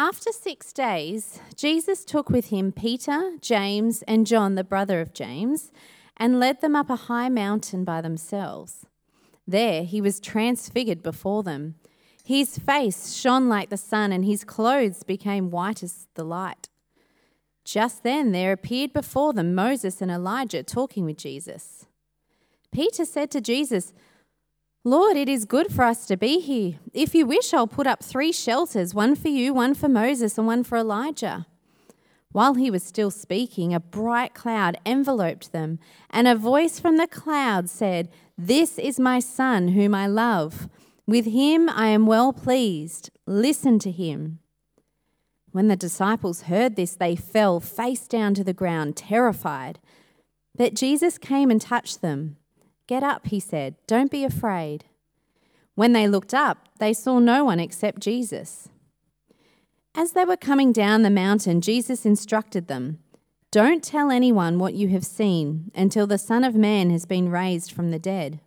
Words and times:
After 0.00 0.30
six 0.30 0.72
days, 0.72 1.40
Jesus 1.56 2.04
took 2.04 2.30
with 2.30 2.50
him 2.50 2.70
Peter, 2.70 3.32
James, 3.40 4.02
and 4.02 4.28
John, 4.28 4.54
the 4.54 4.62
brother 4.62 5.00
of 5.00 5.12
James, 5.12 5.72
and 6.16 6.38
led 6.38 6.60
them 6.60 6.76
up 6.76 6.88
a 6.88 6.94
high 6.94 7.28
mountain 7.28 7.82
by 7.82 8.00
themselves. 8.00 8.86
There 9.44 9.82
he 9.82 10.00
was 10.00 10.20
transfigured 10.20 11.02
before 11.02 11.42
them. 11.42 11.74
His 12.24 12.58
face 12.58 13.12
shone 13.12 13.48
like 13.48 13.70
the 13.70 13.76
sun, 13.76 14.12
and 14.12 14.24
his 14.24 14.44
clothes 14.44 15.02
became 15.02 15.50
white 15.50 15.82
as 15.82 16.06
the 16.14 16.22
light. 16.22 16.68
Just 17.64 18.04
then 18.04 18.30
there 18.30 18.52
appeared 18.52 18.92
before 18.92 19.32
them 19.32 19.52
Moses 19.52 20.00
and 20.00 20.12
Elijah 20.12 20.62
talking 20.62 21.06
with 21.06 21.16
Jesus. 21.16 21.86
Peter 22.70 23.04
said 23.04 23.32
to 23.32 23.40
Jesus, 23.40 23.92
Lord, 24.88 25.18
it 25.18 25.28
is 25.28 25.44
good 25.44 25.70
for 25.70 25.84
us 25.84 26.06
to 26.06 26.16
be 26.16 26.40
here. 26.40 26.78
If 26.94 27.14
you 27.14 27.26
wish, 27.26 27.52
I'll 27.52 27.66
put 27.66 27.86
up 27.86 28.02
three 28.02 28.32
shelters 28.32 28.94
one 28.94 29.16
for 29.16 29.28
you, 29.28 29.52
one 29.52 29.74
for 29.74 29.86
Moses, 29.86 30.38
and 30.38 30.46
one 30.46 30.64
for 30.64 30.78
Elijah. 30.78 31.46
While 32.32 32.54
he 32.54 32.70
was 32.70 32.84
still 32.84 33.10
speaking, 33.10 33.74
a 33.74 33.80
bright 33.80 34.32
cloud 34.32 34.78
enveloped 34.86 35.52
them, 35.52 35.78
and 36.08 36.26
a 36.26 36.34
voice 36.34 36.80
from 36.80 36.96
the 36.96 37.06
cloud 37.06 37.68
said, 37.68 38.08
This 38.38 38.78
is 38.78 38.98
my 38.98 39.20
son, 39.20 39.68
whom 39.68 39.94
I 39.94 40.06
love. 40.06 40.70
With 41.06 41.26
him 41.26 41.68
I 41.68 41.88
am 41.88 42.06
well 42.06 42.32
pleased. 42.32 43.10
Listen 43.26 43.78
to 43.80 43.90
him. 43.90 44.38
When 45.52 45.68
the 45.68 45.76
disciples 45.76 46.44
heard 46.44 46.76
this, 46.76 46.96
they 46.96 47.14
fell 47.14 47.60
face 47.60 48.08
down 48.08 48.32
to 48.36 48.44
the 48.44 48.54
ground, 48.54 48.96
terrified. 48.96 49.80
But 50.56 50.72
Jesus 50.72 51.18
came 51.18 51.50
and 51.50 51.60
touched 51.60 52.00
them. 52.00 52.38
Get 52.88 53.04
up, 53.04 53.26
he 53.26 53.38
said. 53.38 53.76
Don't 53.86 54.10
be 54.10 54.24
afraid. 54.24 54.86
When 55.74 55.92
they 55.92 56.08
looked 56.08 56.34
up, 56.34 56.68
they 56.80 56.92
saw 56.92 57.20
no 57.20 57.44
one 57.44 57.60
except 57.60 58.00
Jesus. 58.00 58.68
As 59.94 60.12
they 60.12 60.24
were 60.24 60.38
coming 60.38 60.72
down 60.72 61.02
the 61.02 61.10
mountain, 61.10 61.60
Jesus 61.60 62.06
instructed 62.06 62.66
them 62.66 62.98
Don't 63.50 63.84
tell 63.84 64.10
anyone 64.10 64.58
what 64.58 64.74
you 64.74 64.88
have 64.88 65.04
seen 65.04 65.70
until 65.74 66.06
the 66.06 66.18
Son 66.18 66.44
of 66.44 66.54
Man 66.54 66.90
has 66.90 67.04
been 67.04 67.28
raised 67.28 67.72
from 67.72 67.90
the 67.90 67.98
dead. 67.98 68.40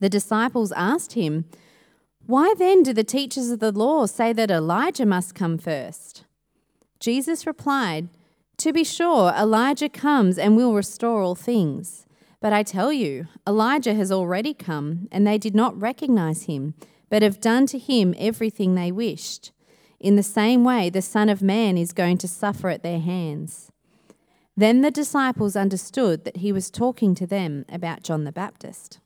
The 0.00 0.10
disciples 0.10 0.70
asked 0.72 1.14
him, 1.14 1.46
Why 2.26 2.54
then 2.58 2.82
do 2.82 2.92
the 2.92 3.04
teachers 3.04 3.50
of 3.50 3.60
the 3.60 3.72
law 3.72 4.04
say 4.04 4.34
that 4.34 4.50
Elijah 4.50 5.06
must 5.06 5.34
come 5.34 5.56
first? 5.56 6.24
Jesus 7.00 7.46
replied, 7.46 8.08
To 8.58 8.72
be 8.72 8.84
sure, 8.84 9.32
Elijah 9.32 9.88
comes 9.88 10.38
and 10.38 10.56
will 10.56 10.74
restore 10.74 11.22
all 11.22 11.34
things. 11.34 12.03
But 12.44 12.52
I 12.52 12.62
tell 12.62 12.92
you, 12.92 13.28
Elijah 13.46 13.94
has 13.94 14.12
already 14.12 14.52
come, 14.52 15.08
and 15.10 15.26
they 15.26 15.38
did 15.38 15.54
not 15.54 15.80
recognize 15.80 16.42
him, 16.42 16.74
but 17.08 17.22
have 17.22 17.40
done 17.40 17.64
to 17.68 17.78
him 17.78 18.14
everything 18.18 18.74
they 18.74 18.92
wished. 18.92 19.50
In 19.98 20.16
the 20.16 20.22
same 20.22 20.62
way, 20.62 20.90
the 20.90 21.00
Son 21.00 21.30
of 21.30 21.40
Man 21.40 21.78
is 21.78 21.94
going 21.94 22.18
to 22.18 22.28
suffer 22.28 22.68
at 22.68 22.82
their 22.82 23.00
hands. 23.00 23.72
Then 24.54 24.82
the 24.82 24.90
disciples 24.90 25.56
understood 25.56 26.26
that 26.26 26.36
he 26.36 26.52
was 26.52 26.70
talking 26.70 27.14
to 27.14 27.26
them 27.26 27.64
about 27.70 28.02
John 28.02 28.24
the 28.24 28.30
Baptist. 28.30 28.98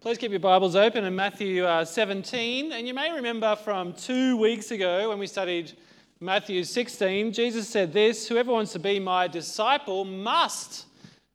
Please 0.00 0.16
keep 0.16 0.30
your 0.30 0.40
Bibles 0.40 0.74
open 0.74 1.04
in 1.04 1.14
Matthew 1.14 1.66
uh, 1.66 1.84
17. 1.84 2.72
And 2.72 2.88
you 2.88 2.94
may 2.94 3.12
remember 3.12 3.56
from 3.56 3.92
two 3.92 4.38
weeks 4.38 4.70
ago 4.70 5.10
when 5.10 5.18
we 5.18 5.26
studied 5.26 5.76
Matthew 6.18 6.64
16, 6.64 7.30
Jesus 7.30 7.68
said 7.68 7.92
this 7.92 8.26
Whoever 8.26 8.52
wants 8.52 8.72
to 8.72 8.78
be 8.78 8.98
my 8.98 9.28
disciple 9.28 10.06
must 10.06 10.86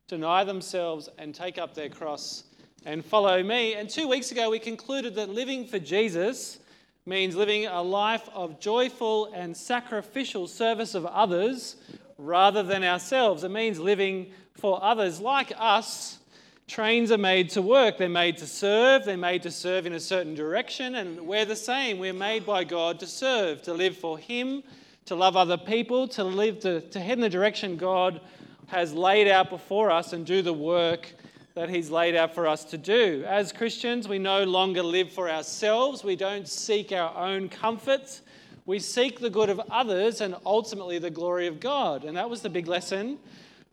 deny 0.06 0.44
themselves 0.44 1.08
and 1.18 1.34
take 1.34 1.58
up 1.58 1.74
their 1.74 1.88
cross 1.88 2.44
and 2.84 3.04
follow 3.04 3.42
me. 3.42 3.74
And 3.74 3.88
two 3.88 4.08
weeks 4.08 4.30
ago, 4.30 4.50
we 4.50 4.58
concluded 4.58 5.14
that 5.14 5.30
living 5.30 5.66
for 5.66 5.78
Jesus 5.78 6.58
means 7.06 7.36
living 7.36 7.66
a 7.66 7.82
life 7.82 8.28
of 8.34 8.60
joyful 8.60 9.30
and 9.34 9.56
sacrificial 9.56 10.46
service 10.46 10.94
of 10.94 11.06
others 11.06 11.76
rather 12.18 12.62
than 12.62 12.84
ourselves. 12.84 13.44
It 13.44 13.50
means 13.50 13.78
living 13.78 14.32
for 14.54 14.82
others. 14.82 15.20
Like 15.20 15.52
us, 15.58 16.18
trains 16.66 17.10
are 17.10 17.18
made 17.18 17.50
to 17.50 17.62
work, 17.62 17.98
they're 17.98 18.08
made 18.08 18.38
to 18.38 18.46
serve, 18.46 19.04
they're 19.04 19.16
made 19.16 19.42
to 19.42 19.50
serve 19.50 19.86
in 19.86 19.92
a 19.92 20.00
certain 20.00 20.34
direction, 20.34 20.94
and 20.94 21.26
we're 21.26 21.44
the 21.44 21.56
same. 21.56 21.98
We're 21.98 22.12
made 22.12 22.46
by 22.46 22.64
God 22.64 23.00
to 23.00 23.06
serve, 23.06 23.62
to 23.62 23.74
live 23.74 23.96
for 23.96 24.18
Him, 24.18 24.62
to 25.06 25.14
love 25.14 25.36
other 25.36 25.58
people, 25.58 26.08
to 26.08 26.24
live 26.24 26.60
to, 26.60 26.80
to 26.80 27.00
head 27.00 27.18
in 27.18 27.20
the 27.20 27.28
direction 27.28 27.76
God 27.76 28.20
has 28.66 28.92
laid 28.92 29.28
out 29.28 29.50
before 29.50 29.90
us 29.90 30.12
and 30.12 30.24
do 30.24 30.42
the 30.42 30.52
work 30.52 31.12
that 31.54 31.68
He's 31.68 31.90
laid 31.90 32.16
out 32.16 32.34
for 32.34 32.46
us 32.46 32.64
to 32.64 32.78
do. 32.78 33.24
As 33.26 33.52
Christians, 33.52 34.08
we 34.08 34.18
no 34.18 34.44
longer 34.44 34.82
live 34.82 35.12
for 35.12 35.30
ourselves, 35.30 36.02
we 36.02 36.16
don't 36.16 36.48
seek 36.48 36.92
our 36.92 37.16
own 37.16 37.48
comforts. 37.48 38.22
We 38.66 38.78
seek 38.78 39.20
the 39.20 39.28
good 39.28 39.50
of 39.50 39.60
others 39.70 40.22
and 40.22 40.34
ultimately 40.46 40.98
the 40.98 41.10
glory 41.10 41.46
of 41.46 41.60
God. 41.60 42.04
And 42.04 42.16
that 42.16 42.30
was 42.30 42.40
the 42.40 42.48
big 42.48 42.66
lesson 42.66 43.18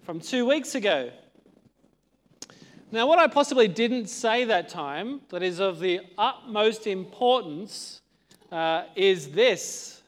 from 0.04 0.20
two 0.20 0.46
weeks 0.46 0.76
ago. 0.76 1.12
Now, 2.92 3.08
what 3.08 3.18
I 3.18 3.28
possibly 3.28 3.70
didn't 3.70 4.08
say 4.08 4.44
that 4.44 4.68
time, 4.68 5.22
that 5.30 5.42
is 5.42 5.62
of 5.62 5.80
the 5.80 6.02
utmost 6.18 6.88
importance, 6.88 8.02
uh, 8.52 8.84
is 8.98 9.30
this 9.30 10.01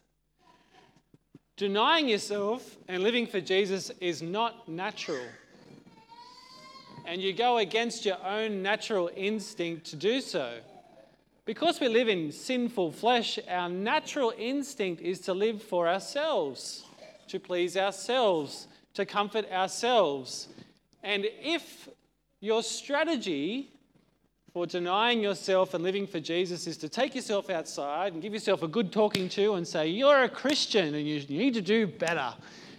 Denying 1.64 2.10
yourself 2.10 2.76
and 2.90 3.02
living 3.02 3.26
for 3.26 3.40
Jesus 3.40 3.90
is 4.02 4.22
not 4.22 4.68
natural. 4.68 5.26
And 7.06 7.22
you 7.22 7.32
go 7.32 7.60
against 7.60 8.06
your 8.06 8.18
own 8.22 8.62
natural 8.62 9.10
instinct 9.16 9.86
to 9.92 9.96
do 9.96 10.20
so. 10.20 10.58
Because 11.46 11.80
we 11.80 11.88
live 11.88 12.10
in 12.10 12.34
sinful 12.34 12.92
flesh, 12.92 13.40
our 13.48 13.70
natural 13.70 14.34
instinct 14.38 15.02
is 15.02 15.22
to 15.22 15.34
live 15.34 15.64
for 15.64 15.88
ourselves, 15.88 16.84
to 17.30 17.40
please 17.40 17.78
ourselves, 17.78 18.68
to 18.96 19.06
comfort 19.06 19.50
ourselves. 19.50 20.50
And 21.02 21.26
if 21.26 21.88
your 22.42 22.62
strategy 22.62 23.70
for 24.54 24.68
denying 24.68 25.20
yourself 25.20 25.74
and 25.74 25.84
living 25.84 26.06
for 26.06 26.20
Jesus 26.20 26.68
is 26.68 26.78
to 26.78 26.88
take 26.88 27.16
yourself 27.16 27.50
outside 27.50 28.14
and 28.14 28.22
give 28.22 28.34
yourself 28.34 28.62
a 28.62 28.68
good 28.68 28.92
talking 28.92 29.28
to 29.30 29.56
and 29.56 29.68
say, 29.68 29.88
You're 29.88 30.24
a 30.24 30.30
Christian 30.30 30.94
and 30.94 31.08
you 31.08 31.20
need 31.28 31.56
to 31.56 31.62
do 31.62 31.88
better. 31.88 32.34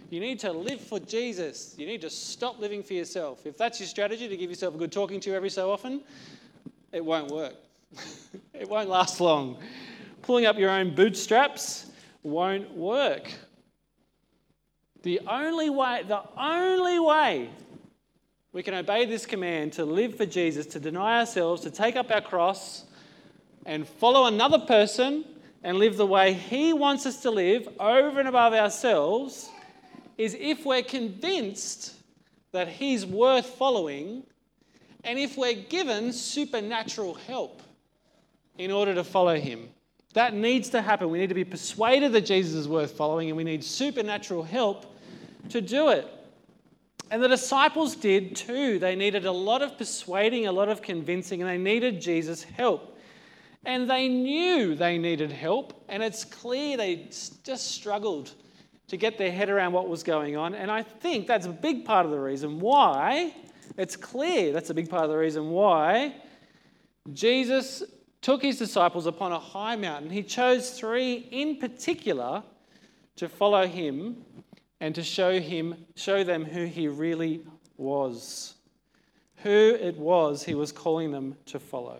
You 0.09 0.21
need 0.21 0.39
to 0.39 0.53
live 0.53 0.79
for 0.79 0.99
Jesus. 0.99 1.75
You 1.77 1.85
need 1.85 1.99
to 2.01 2.09
stop 2.09 2.59
living 2.59 2.81
for 2.81 2.93
yourself. 2.93 3.45
If 3.45 3.57
that's 3.57 3.81
your 3.81 3.87
strategy 3.87 4.29
to 4.29 4.37
give 4.37 4.49
yourself 4.49 4.75
a 4.75 4.77
good 4.77 4.91
talking 4.91 5.19
to 5.21 5.33
every 5.33 5.49
so 5.49 5.69
often, 5.69 6.01
it 6.93 7.03
won't 7.03 7.29
work. 7.29 7.55
it 8.53 8.69
won't 8.69 8.87
last 8.87 9.19
long. 9.19 9.57
Pulling 10.21 10.45
up 10.45 10.57
your 10.57 10.69
own 10.69 10.95
bootstraps 10.95 11.87
won't 12.23 12.71
work. 12.71 13.29
The 15.03 15.19
only 15.27 15.69
way, 15.69 16.03
the 16.07 16.21
only 16.37 16.99
way 16.99 17.49
we 18.55 18.63
can 18.63 18.73
obey 18.73 19.05
this 19.05 19.25
command 19.25 19.73
to 19.73 19.83
live 19.83 20.15
for 20.15 20.25
Jesus, 20.25 20.65
to 20.67 20.79
deny 20.79 21.19
ourselves, 21.19 21.61
to 21.63 21.69
take 21.69 21.97
up 21.97 22.09
our 22.09 22.21
cross, 22.21 22.85
and 23.65 23.85
follow 23.85 24.27
another 24.27 24.59
person 24.59 25.25
and 25.61 25.77
live 25.77 25.97
the 25.97 26.05
way 26.05 26.31
He 26.31 26.71
wants 26.71 27.05
us 27.05 27.21
to 27.23 27.31
live 27.31 27.67
over 27.81 28.17
and 28.17 28.29
above 28.29 28.53
ourselves, 28.53 29.49
is 30.17 30.37
if 30.39 30.65
we're 30.65 30.83
convinced 30.83 31.95
that 32.53 32.69
He's 32.69 33.05
worth 33.05 33.45
following 33.45 34.23
and 35.03 35.19
if 35.19 35.37
we're 35.37 35.61
given 35.61 36.13
supernatural 36.13 37.15
help 37.15 37.61
in 38.57 38.71
order 38.71 38.95
to 38.95 39.03
follow 39.03 39.35
Him. 39.37 39.67
That 40.13 40.33
needs 40.33 40.69
to 40.69 40.81
happen. 40.81 41.09
We 41.09 41.19
need 41.19 41.27
to 41.27 41.35
be 41.35 41.43
persuaded 41.43 42.13
that 42.13 42.21
Jesus 42.21 42.53
is 42.53 42.69
worth 42.69 42.91
following 42.91 43.27
and 43.27 43.35
we 43.35 43.43
need 43.43 43.65
supernatural 43.65 44.43
help 44.43 44.95
to 45.49 45.59
do 45.59 45.89
it. 45.89 46.07
And 47.11 47.21
the 47.21 47.27
disciples 47.27 47.95
did 47.95 48.35
too. 48.35 48.79
They 48.79 48.95
needed 48.95 49.25
a 49.25 49.31
lot 49.31 49.61
of 49.61 49.77
persuading, 49.77 50.47
a 50.47 50.51
lot 50.51 50.69
of 50.69 50.81
convincing, 50.81 51.41
and 51.41 51.49
they 51.49 51.57
needed 51.57 52.01
Jesus' 52.01 52.43
help. 52.43 52.97
And 53.63 53.89
they 53.89 54.07
knew 54.07 54.75
they 54.75 54.97
needed 54.97 55.31
help, 55.31 55.83
and 55.89 56.03
it's 56.03 56.23
clear 56.23 56.77
they 56.77 57.09
just 57.43 57.71
struggled 57.71 58.33
to 58.87 58.97
get 58.97 59.17
their 59.17 59.31
head 59.31 59.49
around 59.49 59.73
what 59.73 59.89
was 59.89 60.03
going 60.03 60.37
on. 60.37 60.53
And 60.53 60.69
I 60.69 60.83
think 60.83 61.25
that's 61.25 61.47
a 61.47 61.51
big 61.51 61.85
part 61.85 62.05
of 62.05 62.11
the 62.11 62.19
reason 62.19 62.59
why, 62.59 63.33
it's 63.77 63.95
clear 63.95 64.53
that's 64.53 64.69
a 64.69 64.73
big 64.73 64.89
part 64.89 65.03
of 65.03 65.09
the 65.09 65.17
reason 65.17 65.49
why 65.49 66.15
Jesus 67.11 67.83
took 68.21 68.41
his 68.41 68.57
disciples 68.57 69.05
upon 69.05 69.31
a 69.31 69.39
high 69.39 69.75
mountain. 69.75 70.09
He 70.09 70.23
chose 70.23 70.71
three 70.71 71.27
in 71.31 71.57
particular 71.57 72.43
to 73.15 73.29
follow 73.29 73.65
him 73.65 74.23
and 74.79 74.93
to 74.95 75.03
show 75.03 75.39
him 75.39 75.75
show 75.95 76.23
them 76.23 76.45
who 76.45 76.65
he 76.65 76.87
really 76.87 77.41
was. 77.77 78.55
Who 79.37 79.77
it 79.79 79.97
was 79.97 80.43
he 80.43 80.55
was 80.55 80.71
calling 80.71 81.11
them 81.11 81.35
to 81.47 81.59
follow. 81.59 81.97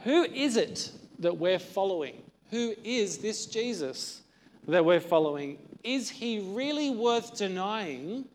Who 0.00 0.24
is 0.24 0.56
it 0.56 0.92
that 1.18 1.36
we're 1.36 1.58
following? 1.58 2.22
Who 2.50 2.74
is 2.84 3.18
this 3.18 3.46
jesus 3.46 4.22
that 4.66 4.84
we're 4.84 5.00
following? 5.00 5.58
Is 5.82 6.10
he 6.10 6.40
really 6.40 6.90
worth 6.90 7.36
denying 7.36 8.26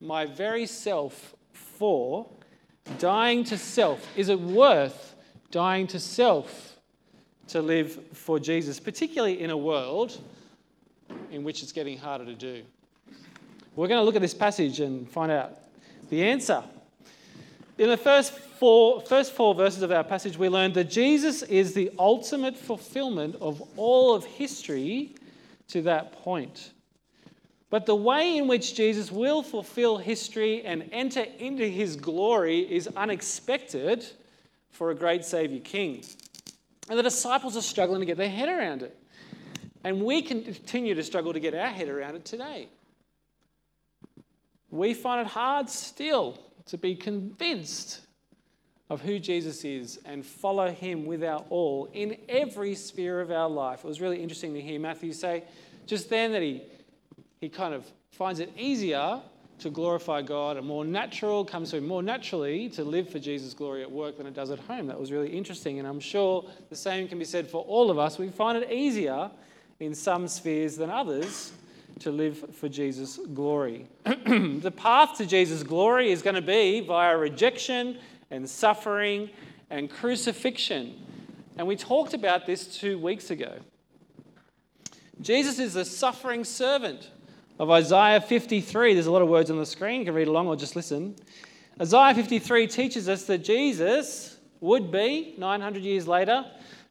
my 0.00 0.26
very 0.26 0.66
self 0.66 1.34
for? 1.52 2.28
Dying 2.98 3.44
to 3.44 3.58
self 3.58 4.06
is 4.16 4.28
it 4.28 4.40
worth 4.40 5.14
dying 5.50 5.86
to 5.88 6.00
self 6.00 6.78
to 7.48 7.62
live 7.62 7.98
for 8.12 8.38
Jesus, 8.38 8.78
particularly 8.78 9.40
in 9.40 9.50
a 9.50 9.56
world 9.56 10.18
in 11.30 11.44
which 11.44 11.62
it's 11.62 11.72
getting 11.72 11.98
harder 11.98 12.24
to 12.24 12.34
do? 12.34 12.62
We're 13.76 13.88
going 13.88 14.00
to 14.00 14.04
look 14.04 14.16
at 14.16 14.22
this 14.22 14.34
passage 14.34 14.80
and 14.80 15.08
find 15.08 15.30
out 15.30 15.58
the 16.10 16.24
answer. 16.24 16.62
In 17.78 17.88
the 17.88 17.96
first 17.96 18.32
four, 18.32 19.00
first 19.02 19.32
four 19.32 19.54
verses 19.54 19.82
of 19.82 19.92
our 19.92 20.02
passage, 20.02 20.36
we 20.36 20.48
learned 20.48 20.74
that 20.74 20.90
Jesus 20.90 21.42
is 21.42 21.74
the 21.74 21.92
ultimate 21.98 22.56
fulfillment 22.56 23.36
of 23.40 23.62
all 23.76 24.14
of 24.14 24.24
history 24.24 25.14
to 25.68 25.82
that 25.82 26.12
point. 26.12 26.72
But 27.70 27.86
the 27.86 27.94
way 27.94 28.36
in 28.36 28.48
which 28.48 28.74
Jesus 28.74 29.12
will 29.12 29.42
fulfill 29.42 29.98
history 29.98 30.64
and 30.64 30.88
enter 30.90 31.24
into 31.38 31.66
his 31.66 31.96
glory 31.96 32.60
is 32.60 32.88
unexpected 32.96 34.04
for 34.70 34.90
a 34.90 34.94
great 34.94 35.24
Savior 35.24 35.60
King. 35.60 36.02
And 36.88 36.98
the 36.98 37.02
disciples 37.02 37.56
are 37.56 37.62
struggling 37.62 38.00
to 38.00 38.06
get 38.06 38.16
their 38.16 38.30
head 38.30 38.48
around 38.48 38.82
it. 38.82 38.96
And 39.84 40.02
we 40.02 40.22
continue 40.22 40.94
to 40.94 41.02
struggle 41.02 41.32
to 41.32 41.40
get 41.40 41.54
our 41.54 41.68
head 41.68 41.88
around 41.88 42.16
it 42.16 42.24
today. 42.24 42.68
We 44.70 44.94
find 44.94 45.26
it 45.26 45.30
hard 45.30 45.70
still 45.70 46.38
to 46.66 46.76
be 46.76 46.94
convinced 46.94 48.00
of 48.90 49.00
who 49.00 49.18
Jesus 49.18 49.64
is 49.64 49.98
and 50.04 50.24
follow 50.24 50.70
him 50.70 51.04
with 51.06 51.22
our 51.22 51.44
all 51.50 51.88
in 51.92 52.16
every 52.28 52.74
sphere 52.74 53.20
of 53.20 53.30
our 53.30 53.48
life. 53.48 53.84
It 53.84 53.88
was 53.88 54.00
really 54.00 54.22
interesting 54.22 54.54
to 54.54 54.60
hear 54.60 54.80
Matthew 54.80 55.12
say 55.12 55.44
just 55.86 56.10
then 56.10 56.32
that 56.32 56.42
he, 56.42 56.62
he 57.40 57.48
kind 57.48 57.74
of 57.74 57.86
finds 58.12 58.40
it 58.40 58.52
easier 58.56 59.20
to 59.58 59.70
glorify 59.70 60.22
God 60.22 60.56
and 60.56 60.66
more 60.66 60.84
natural, 60.84 61.44
comes 61.44 61.70
to 61.70 61.78
him 61.78 61.86
more 61.86 62.02
naturally 62.02 62.68
to 62.70 62.84
live 62.84 63.08
for 63.08 63.18
Jesus' 63.18 63.54
glory 63.54 63.82
at 63.82 63.90
work 63.90 64.16
than 64.18 64.26
it 64.26 64.34
does 64.34 64.50
at 64.50 64.58
home. 64.60 64.86
That 64.86 65.00
was 65.00 65.10
really 65.10 65.30
interesting. 65.30 65.78
And 65.78 65.88
I'm 65.88 65.98
sure 65.98 66.44
the 66.70 66.76
same 66.76 67.08
can 67.08 67.18
be 67.18 67.24
said 67.24 67.48
for 67.48 67.62
all 67.64 67.90
of 67.90 67.98
us. 67.98 68.18
We 68.18 68.28
find 68.28 68.56
it 68.56 68.70
easier 68.70 69.30
in 69.80 69.94
some 69.94 70.26
spheres 70.26 70.76
than 70.76 70.90
others 70.90 71.52
to 72.00 72.10
live 72.10 72.54
for 72.56 72.68
Jesus' 72.68 73.18
glory. 73.34 73.86
the 74.04 74.72
path 74.74 75.16
to 75.18 75.26
Jesus' 75.26 75.62
glory 75.62 76.10
is 76.10 76.22
going 76.22 76.34
to 76.34 76.42
be 76.42 76.80
via 76.80 77.16
rejection 77.16 77.98
and 78.30 78.48
suffering 78.48 79.30
and 79.70 79.90
crucifixion. 79.90 80.94
And 81.56 81.66
we 81.66 81.76
talked 81.76 82.14
about 82.14 82.46
this 82.46 82.78
two 82.78 82.98
weeks 82.98 83.30
ago. 83.30 83.58
Jesus 85.20 85.58
is 85.58 85.74
the 85.74 85.84
suffering 85.84 86.44
servant 86.44 87.10
of 87.58 87.70
Isaiah 87.70 88.20
53. 88.20 88.94
There's 88.94 89.06
a 89.06 89.10
lot 89.10 89.22
of 89.22 89.28
words 89.28 89.50
on 89.50 89.58
the 89.58 89.66
screen. 89.66 90.00
You 90.00 90.06
can 90.06 90.14
read 90.14 90.28
along 90.28 90.46
or 90.46 90.56
just 90.56 90.76
listen. 90.76 91.16
Isaiah 91.80 92.14
53 92.14 92.66
teaches 92.68 93.08
us 93.08 93.24
that 93.24 93.38
Jesus 93.38 94.36
would 94.60 94.90
be, 94.90 95.34
900 95.38 95.82
years 95.82 96.06
later, 96.08 96.44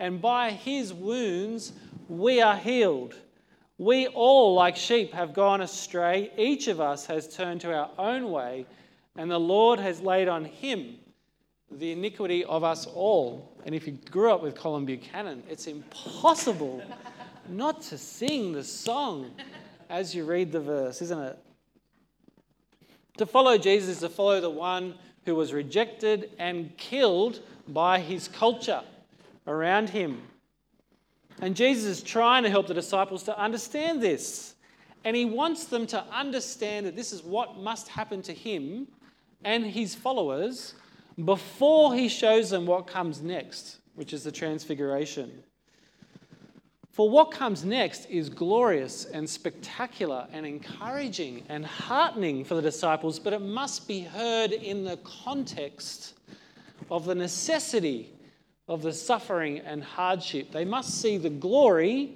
and 0.00 0.20
by 0.20 0.50
his 0.50 0.92
wounds 0.92 1.72
we 2.08 2.40
are 2.40 2.56
healed. 2.56 3.14
We 3.78 4.08
all, 4.08 4.54
like 4.54 4.76
sheep, 4.76 5.12
have 5.12 5.32
gone 5.32 5.60
astray. 5.60 6.32
Each 6.36 6.68
of 6.68 6.80
us 6.80 7.06
has 7.06 7.34
turned 7.34 7.60
to 7.60 7.72
our 7.72 7.90
own 7.98 8.30
way, 8.30 8.66
and 9.16 9.30
the 9.30 9.38
Lord 9.38 9.78
has 9.78 10.00
laid 10.00 10.26
on 10.26 10.44
him 10.44 10.96
the 11.70 11.92
iniquity 11.92 12.44
of 12.44 12.64
us 12.64 12.86
all. 12.86 13.56
And 13.64 13.74
if 13.74 13.86
you 13.86 13.92
grew 14.10 14.32
up 14.32 14.42
with 14.42 14.56
Colin 14.56 14.84
Buchanan, 14.84 15.42
it's 15.48 15.66
impossible 15.66 16.82
not 17.48 17.82
to 17.82 17.98
sing 17.98 18.52
the 18.52 18.64
song 18.64 19.30
as 19.88 20.14
you 20.14 20.24
read 20.24 20.50
the 20.50 20.60
verse, 20.60 21.00
isn't 21.02 21.20
it? 21.20 21.38
To 23.18 23.26
follow 23.26 23.58
Jesus 23.58 23.90
is 23.90 24.00
to 24.00 24.08
follow 24.08 24.40
the 24.40 24.50
one 24.50 24.94
who 25.26 25.34
was 25.34 25.52
rejected 25.52 26.30
and 26.38 26.76
killed 26.76 27.40
by 27.68 28.00
his 28.00 28.28
culture 28.28 28.82
around 29.46 29.90
him. 29.90 30.22
And 31.40 31.56
Jesus 31.56 31.84
is 31.84 32.02
trying 32.02 32.42
to 32.42 32.50
help 32.50 32.66
the 32.66 32.74
disciples 32.74 33.22
to 33.24 33.38
understand 33.38 34.02
this. 34.02 34.54
And 35.04 35.16
he 35.16 35.24
wants 35.24 35.64
them 35.64 35.86
to 35.88 36.04
understand 36.12 36.86
that 36.86 36.96
this 36.96 37.12
is 37.12 37.22
what 37.22 37.58
must 37.58 37.88
happen 37.88 38.20
to 38.22 38.34
him 38.34 38.86
and 39.44 39.64
his 39.64 39.94
followers 39.94 40.74
before 41.24 41.94
he 41.94 42.08
shows 42.08 42.50
them 42.50 42.66
what 42.66 42.86
comes 42.86 43.22
next, 43.22 43.78
which 43.94 44.12
is 44.12 44.24
the 44.24 44.32
transfiguration. 44.32 45.42
For 46.90 47.08
what 47.08 47.30
comes 47.30 47.64
next 47.64 48.10
is 48.10 48.28
glorious 48.28 49.06
and 49.06 49.28
spectacular 49.28 50.26
and 50.32 50.44
encouraging 50.44 51.44
and 51.48 51.64
heartening 51.64 52.44
for 52.44 52.56
the 52.56 52.62
disciples, 52.62 53.18
but 53.18 53.32
it 53.32 53.40
must 53.40 53.88
be 53.88 54.00
heard 54.00 54.52
in 54.52 54.84
the 54.84 54.98
context 54.98 56.14
of 56.90 57.06
the 57.06 57.14
necessity 57.14 58.12
of 58.70 58.82
the 58.82 58.92
suffering 58.92 59.58
and 59.58 59.82
hardship. 59.82 60.52
They 60.52 60.64
must 60.64 61.00
see 61.02 61.16
the 61.16 61.28
glory 61.28 62.12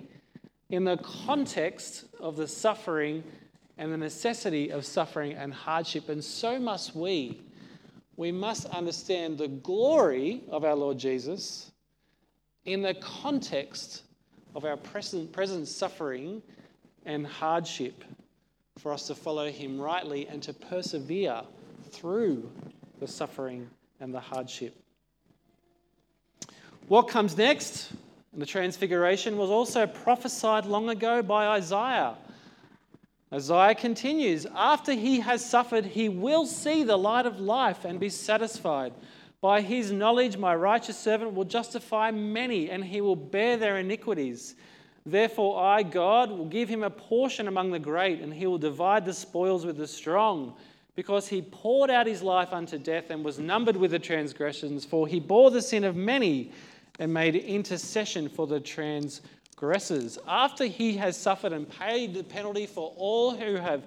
in 0.71 0.85
the 0.85 0.97
context 0.99 2.05
of 2.21 2.37
the 2.37 2.47
suffering 2.47 3.25
and 3.77 3.93
the 3.93 3.97
necessity 3.97 4.71
of 4.71 4.87
suffering 4.87 5.33
and 5.33 5.53
hardship. 5.53 6.09
And 6.09 6.23
so 6.23 6.61
must 6.61 6.95
we. 6.95 7.41
We 8.17 8.31
must 8.31 8.67
understand 8.67 9.37
the 9.37 9.49
glory 9.49 10.45
of 10.49 10.65
our 10.65 10.77
Lord 10.77 10.97
Jesus 10.97 11.73
in 12.67 12.83
the 12.83 12.95
context 12.95 14.05
of 14.55 14.65
our 14.65 14.77
present, 14.77 15.33
present 15.33 15.67
suffering 15.67 16.41
and 17.05 17.27
hardship 17.27 18.05
for 18.79 18.93
us 18.93 19.09
to 19.09 19.17
follow 19.17 19.51
Him 19.51 19.81
rightly 19.81 20.29
and 20.29 20.41
to 20.45 20.53
persevere 20.53 21.43
through 21.91 22.49
the 23.01 23.09
suffering 23.09 23.69
and 23.99 24.15
the 24.15 24.21
hardship. 24.21 24.84
What 26.89 27.09
comes 27.09 27.37
next? 27.37 27.93
The 28.35 28.45
transfiguration 28.45 29.39
was 29.39 29.49
also 29.49 29.87
prophesied 29.87 30.67
long 30.67 30.91
ago 30.91 31.23
by 31.23 31.47
Isaiah. 31.49 32.17
Isaiah 33.33 33.75
continues 33.75 34.47
After 34.55 34.93
he 34.93 35.21
has 35.21 35.43
suffered, 35.43 35.87
he 35.87 36.11
will 36.11 36.45
see 36.45 36.85
the 36.85 36.99
light 36.99 37.25
of 37.25 37.41
life 37.41 37.87
and 37.87 37.99
be 37.99 38.11
satisfied. 38.11 38.93
By 39.41 39.63
his 39.63 39.93
knowledge, 39.93 40.37
my 40.37 40.55
righteous 40.55 40.99
servant 40.99 41.35
will 41.35 41.45
justify 41.45 42.11
many, 42.11 42.71
and 42.71 42.85
he 42.85 43.01
will 43.01 43.17
bear 43.17 43.57
their 43.57 43.79
iniquities. 43.79 44.55
Therefore, 45.07 45.63
I, 45.63 45.83
God, 45.83 46.31
will 46.31 46.47
give 46.47 46.69
him 46.69 46.83
a 46.83 46.91
portion 46.91 47.49
among 47.49 47.71
the 47.71 47.79
great, 47.79 48.21
and 48.21 48.33
he 48.33 48.47
will 48.47 48.59
divide 48.59 49.07
the 49.07 49.13
spoils 49.15 49.65
with 49.65 49.77
the 49.77 49.87
strong, 49.87 50.55
because 50.97 51.29
he 51.29 51.43
poured 51.43 51.91
out 51.91 52.07
his 52.07 52.23
life 52.23 52.53
unto 52.53 52.79
death 52.79 53.11
and 53.11 53.25
was 53.25 53.39
numbered 53.39 53.77
with 53.77 53.91
the 53.91 53.99
transgressions. 53.99 54.85
For 54.85 55.07
he 55.07 55.19
bore 55.19 55.51
the 55.51 55.63
sin 55.63 55.85
of 55.85 55.97
many 55.97 56.53
and 56.99 57.13
made 57.13 57.37
intercession 57.37 58.29
for 58.29 58.47
the 58.47 58.61
transgressors. 58.61 60.19
After 60.27 60.67
he 60.67 60.97
has 60.97 61.17
suffered 61.17 61.53
and 61.53 61.69
paid 61.69 62.15
the 62.15 62.23
penalty 62.25 62.67
for 62.67 62.93
all 62.97 63.35
who 63.35 63.57
have 63.57 63.83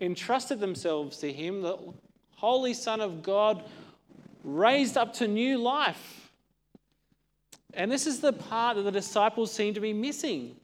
entrusted 0.00 0.60
themselves 0.60 1.18
to 1.18 1.32
him, 1.32 1.62
the 1.62 1.78
Holy 2.36 2.74
Son 2.74 3.00
of 3.00 3.22
God 3.22 3.64
raised 4.44 4.96
up 4.96 5.12
to 5.14 5.28
new 5.28 5.58
life. 5.58 6.30
And 7.74 7.90
this 7.90 8.06
is 8.06 8.20
the 8.20 8.32
part 8.32 8.76
that 8.76 8.82
the 8.82 8.92
disciples 8.92 9.52
seem 9.52 9.74
to 9.74 9.80
be 9.80 9.92
missing. 9.92 10.56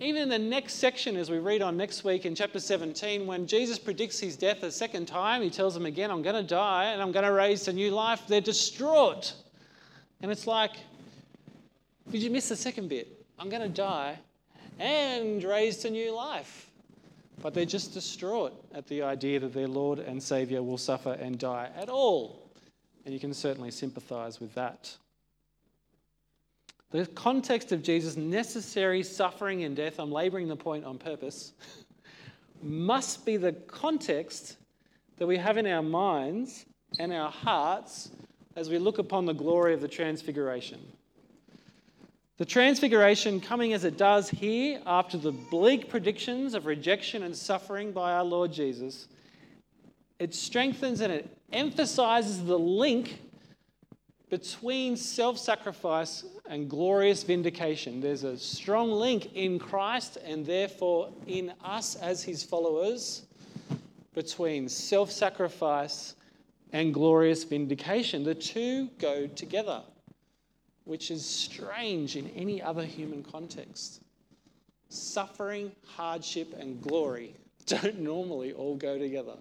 Even 0.00 0.22
in 0.22 0.28
the 0.28 0.38
next 0.38 0.74
section, 0.74 1.16
as 1.16 1.30
we 1.30 1.38
read 1.38 1.62
on 1.62 1.76
next 1.76 2.02
week 2.02 2.26
in 2.26 2.34
chapter 2.34 2.58
17, 2.58 3.26
when 3.26 3.46
Jesus 3.46 3.78
predicts 3.78 4.18
his 4.18 4.36
death 4.36 4.62
a 4.62 4.70
second 4.70 5.06
time, 5.06 5.40
he 5.40 5.50
tells 5.50 5.72
them 5.72 5.86
again, 5.86 6.10
I'm 6.10 6.22
going 6.22 6.34
to 6.34 6.42
die 6.42 6.86
and 6.86 7.00
I'm 7.00 7.12
going 7.12 7.24
to 7.24 7.32
raise 7.32 7.62
to 7.64 7.72
new 7.72 7.90
life. 7.90 8.22
They're 8.26 8.40
distraught. 8.40 9.34
And 10.20 10.32
it's 10.32 10.46
like, 10.46 10.72
did 12.10 12.22
you 12.22 12.30
miss 12.30 12.48
the 12.48 12.56
second 12.56 12.88
bit? 12.88 13.24
I'm 13.38 13.48
going 13.48 13.62
to 13.62 13.68
die 13.68 14.18
and 14.78 15.42
raise 15.42 15.78
to 15.78 15.90
new 15.90 16.14
life. 16.14 16.70
But 17.42 17.54
they're 17.54 17.64
just 17.64 17.92
distraught 17.92 18.52
at 18.74 18.86
the 18.86 19.02
idea 19.02 19.40
that 19.40 19.52
their 19.52 19.68
Lord 19.68 19.98
and 19.98 20.22
Saviour 20.22 20.62
will 20.62 20.78
suffer 20.78 21.12
and 21.12 21.38
die 21.38 21.70
at 21.76 21.88
all. 21.88 22.50
And 23.04 23.12
you 23.12 23.20
can 23.20 23.34
certainly 23.34 23.70
sympathize 23.70 24.40
with 24.40 24.54
that. 24.54 24.96
The 26.90 27.06
context 27.06 27.72
of 27.72 27.82
Jesus' 27.82 28.16
necessary 28.16 29.02
suffering 29.02 29.64
and 29.64 29.74
death, 29.74 29.98
I'm 29.98 30.12
laboring 30.12 30.46
the 30.46 30.56
point 30.56 30.84
on 30.84 30.96
purpose, 30.96 31.52
must 32.62 33.26
be 33.26 33.36
the 33.36 33.52
context 33.52 34.56
that 35.18 35.26
we 35.26 35.36
have 35.36 35.56
in 35.56 35.66
our 35.66 35.82
minds 35.82 36.66
and 37.00 37.12
our 37.12 37.30
hearts 37.30 38.10
as 38.56 38.70
we 38.70 38.78
look 38.78 38.98
upon 38.98 39.26
the 39.26 39.34
glory 39.34 39.74
of 39.74 39.80
the 39.80 39.88
Transfiguration. 39.88 40.80
The 42.36 42.44
transfiguration 42.44 43.40
coming 43.40 43.74
as 43.74 43.84
it 43.84 43.96
does 43.96 44.28
here 44.28 44.80
after 44.86 45.16
the 45.16 45.30
bleak 45.30 45.88
predictions 45.88 46.54
of 46.54 46.66
rejection 46.66 47.22
and 47.22 47.36
suffering 47.36 47.92
by 47.92 48.12
our 48.12 48.24
Lord 48.24 48.52
Jesus, 48.52 49.06
it 50.18 50.34
strengthens 50.34 51.00
and 51.00 51.12
it 51.12 51.28
emphasizes 51.52 52.44
the 52.44 52.58
link 52.58 53.20
between 54.30 54.96
self 54.96 55.38
sacrifice 55.38 56.24
and 56.46 56.68
glorious 56.68 57.22
vindication. 57.22 58.00
There's 58.00 58.24
a 58.24 58.36
strong 58.36 58.90
link 58.90 59.32
in 59.34 59.60
Christ 59.60 60.18
and 60.24 60.44
therefore 60.44 61.12
in 61.28 61.52
us 61.62 61.94
as 61.94 62.24
his 62.24 62.42
followers 62.42 63.26
between 64.12 64.68
self 64.68 65.12
sacrifice 65.12 66.16
and 66.72 66.92
glorious 66.92 67.44
vindication. 67.44 68.24
The 68.24 68.34
two 68.34 68.88
go 68.98 69.28
together 69.28 69.82
which 70.84 71.10
is 71.10 71.24
strange 71.24 72.16
in 72.16 72.28
any 72.30 72.60
other 72.62 72.84
human 72.84 73.22
context. 73.22 74.02
Suffering, 74.88 75.72
hardship, 75.86 76.54
and 76.58 76.80
glory 76.82 77.34
don't 77.66 78.00
normally 78.00 78.52
all 78.52 78.76
go 78.76 78.98
together. 78.98 79.36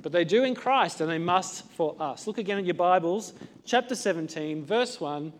But 0.00 0.12
they 0.12 0.24
do 0.24 0.44
in 0.44 0.54
Christ, 0.54 1.00
and 1.00 1.10
they 1.10 1.18
must 1.18 1.68
for 1.72 1.94
us. 2.00 2.26
Look 2.26 2.38
again 2.38 2.58
at 2.58 2.64
your 2.64 2.74
Bibles, 2.74 3.34
chapter 3.64 3.94
17, 3.94 4.64
verse 4.64 5.00
1. 5.00 5.32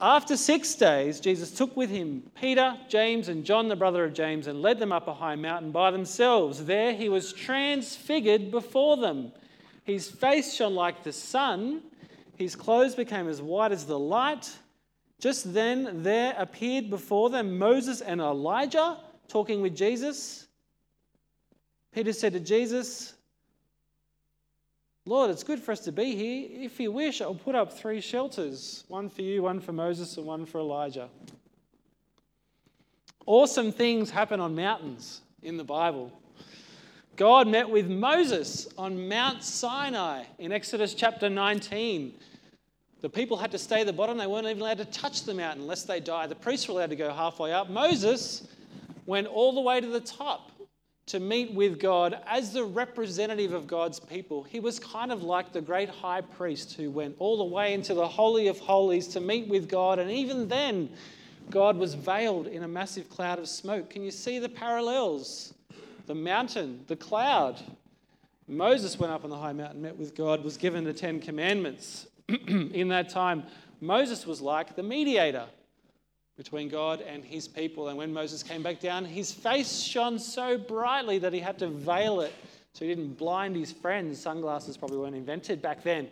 After 0.00 0.38
six 0.38 0.74
days, 0.74 1.20
Jesus 1.20 1.50
took 1.50 1.76
with 1.76 1.90
him 1.90 2.22
Peter, 2.40 2.78
James, 2.88 3.28
and 3.28 3.44
John, 3.44 3.68
the 3.68 3.76
brother 3.76 4.02
of 4.04 4.14
James, 4.14 4.46
and 4.46 4.62
led 4.62 4.78
them 4.78 4.92
up 4.92 5.06
a 5.08 5.12
high 5.12 5.36
mountain 5.36 5.72
by 5.72 5.90
themselves. 5.90 6.64
There 6.64 6.94
he 6.94 7.10
was 7.10 7.34
transfigured 7.34 8.50
before 8.50 8.96
them. 8.96 9.32
His 9.84 10.10
face 10.10 10.54
shone 10.54 10.74
like 10.74 11.02
the 11.02 11.12
sun 11.12 11.82
his 12.40 12.56
clothes 12.56 12.94
became 12.94 13.28
as 13.28 13.42
white 13.42 13.70
as 13.70 13.84
the 13.84 13.98
light. 13.98 14.50
Just 15.20 15.52
then 15.52 16.02
there 16.02 16.34
appeared 16.38 16.88
before 16.88 17.28
them 17.28 17.58
Moses 17.58 18.00
and 18.00 18.18
Elijah 18.18 18.96
talking 19.28 19.60
with 19.60 19.76
Jesus. 19.76 20.46
Peter 21.92 22.14
said 22.14 22.32
to 22.32 22.40
Jesus, 22.40 23.12
Lord, 25.04 25.30
it's 25.30 25.44
good 25.44 25.60
for 25.60 25.72
us 25.72 25.80
to 25.80 25.92
be 25.92 26.16
here. 26.16 26.64
If 26.64 26.80
you 26.80 26.90
wish, 26.90 27.20
I'll 27.20 27.34
put 27.34 27.54
up 27.54 27.74
three 27.74 28.00
shelters 28.00 28.84
one 28.88 29.10
for 29.10 29.20
you, 29.20 29.42
one 29.42 29.60
for 29.60 29.72
Moses, 29.72 30.16
and 30.16 30.24
one 30.24 30.46
for 30.46 30.60
Elijah. 30.60 31.10
Awesome 33.26 33.70
things 33.70 34.10
happen 34.10 34.40
on 34.40 34.54
mountains 34.54 35.20
in 35.42 35.58
the 35.58 35.64
Bible. 35.64 36.10
God 37.16 37.48
met 37.48 37.68
with 37.68 37.90
Moses 37.90 38.66
on 38.78 39.08
Mount 39.08 39.44
Sinai 39.44 40.24
in 40.38 40.52
Exodus 40.52 40.94
chapter 40.94 41.28
19. 41.28 42.14
The 43.00 43.08
people 43.08 43.36
had 43.36 43.50
to 43.52 43.58
stay 43.58 43.80
at 43.80 43.86
the 43.86 43.92
bottom. 43.92 44.18
They 44.18 44.26
weren't 44.26 44.46
even 44.46 44.60
allowed 44.60 44.78
to 44.78 44.84
touch 44.86 45.24
the 45.24 45.34
mountain 45.34 45.62
unless 45.62 45.84
they 45.84 46.00
died. 46.00 46.28
The 46.28 46.34
priests 46.34 46.68
were 46.68 46.74
allowed 46.74 46.90
to 46.90 46.96
go 46.96 47.12
halfway 47.12 47.52
up. 47.52 47.70
Moses 47.70 48.46
went 49.06 49.26
all 49.26 49.54
the 49.54 49.60
way 49.60 49.80
to 49.80 49.86
the 49.86 50.00
top 50.00 50.50
to 51.06 51.18
meet 51.18 51.52
with 51.52 51.80
God 51.80 52.20
as 52.26 52.52
the 52.52 52.62
representative 52.62 53.52
of 53.52 53.66
God's 53.66 53.98
people. 53.98 54.44
He 54.44 54.60
was 54.60 54.78
kind 54.78 55.10
of 55.10 55.22
like 55.22 55.52
the 55.52 55.60
great 55.60 55.88
high 55.88 56.20
priest 56.20 56.74
who 56.74 56.90
went 56.90 57.16
all 57.18 57.38
the 57.38 57.44
way 57.44 57.72
into 57.72 57.94
the 57.94 58.06
Holy 58.06 58.48
of 58.48 58.58
Holies 58.60 59.08
to 59.08 59.20
meet 59.20 59.48
with 59.48 59.68
God. 59.68 59.98
And 59.98 60.10
even 60.10 60.46
then, 60.46 60.90
God 61.50 61.76
was 61.76 61.94
veiled 61.94 62.46
in 62.46 62.62
a 62.62 62.68
massive 62.68 63.08
cloud 63.08 63.38
of 63.38 63.48
smoke. 63.48 63.90
Can 63.90 64.02
you 64.02 64.10
see 64.10 64.38
the 64.38 64.48
parallels? 64.48 65.54
The 66.06 66.14
mountain, 66.14 66.84
the 66.86 66.96
cloud. 66.96 67.60
Moses 68.46 68.98
went 68.98 69.12
up 69.12 69.24
on 69.24 69.30
the 69.30 69.38
high 69.38 69.52
mountain, 69.52 69.82
met 69.82 69.96
with 69.96 70.14
God, 70.14 70.44
was 70.44 70.56
given 70.56 70.84
the 70.84 70.92
Ten 70.92 71.18
Commandments. 71.18 72.06
in 72.72 72.88
that 72.88 73.08
time, 73.08 73.44
Moses 73.80 74.26
was 74.26 74.40
like 74.40 74.76
the 74.76 74.82
mediator 74.82 75.46
between 76.36 76.68
God 76.68 77.02
and 77.02 77.24
his 77.24 77.48
people. 77.48 77.88
And 77.88 77.98
when 77.98 78.12
Moses 78.12 78.42
came 78.42 78.62
back 78.62 78.80
down, 78.80 79.04
his 79.04 79.32
face 79.32 79.82
shone 79.82 80.18
so 80.18 80.56
brightly 80.56 81.18
that 81.18 81.32
he 81.32 81.40
had 81.40 81.58
to 81.58 81.68
veil 81.68 82.20
it 82.20 82.32
so 82.72 82.84
he 82.84 82.94
didn't 82.94 83.18
blind 83.18 83.56
his 83.56 83.72
friends. 83.72 84.20
Sunglasses 84.20 84.76
probably 84.76 84.98
weren't 84.98 85.16
invented 85.16 85.60
back 85.60 85.82
then. 85.82 86.08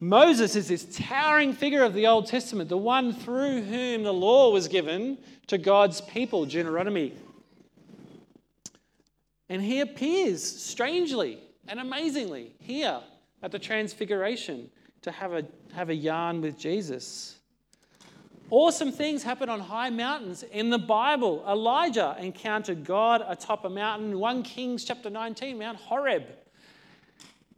Moses 0.00 0.54
is 0.54 0.68
this 0.68 0.86
towering 0.96 1.52
figure 1.52 1.82
of 1.82 1.94
the 1.94 2.06
Old 2.06 2.26
Testament, 2.26 2.68
the 2.68 2.78
one 2.78 3.12
through 3.12 3.62
whom 3.62 4.04
the 4.04 4.12
law 4.12 4.52
was 4.52 4.68
given 4.68 5.18
to 5.48 5.58
God's 5.58 6.00
people, 6.02 6.44
Deuteronomy. 6.44 7.14
And 9.48 9.60
he 9.60 9.80
appears 9.80 10.44
strangely 10.44 11.40
and 11.66 11.80
amazingly 11.80 12.52
here 12.60 13.00
at 13.42 13.52
the 13.52 13.58
Transfiguration 13.58 14.70
to 15.02 15.10
have 15.10 15.32
a, 15.32 15.44
have 15.72 15.90
a 15.90 15.94
yarn 15.94 16.40
with 16.40 16.58
Jesus. 16.58 17.38
Awesome 18.50 18.92
things 18.92 19.22
happen 19.22 19.50
on 19.50 19.60
high 19.60 19.90
mountains 19.90 20.42
in 20.42 20.70
the 20.70 20.78
Bible. 20.78 21.44
Elijah 21.46 22.16
encountered 22.18 22.82
God 22.82 23.22
atop 23.26 23.66
a 23.66 23.68
mountain, 23.68 24.18
1 24.18 24.42
Kings 24.42 24.84
chapter 24.84 25.10
19, 25.10 25.58
Mount 25.58 25.76
Horeb. 25.76 26.24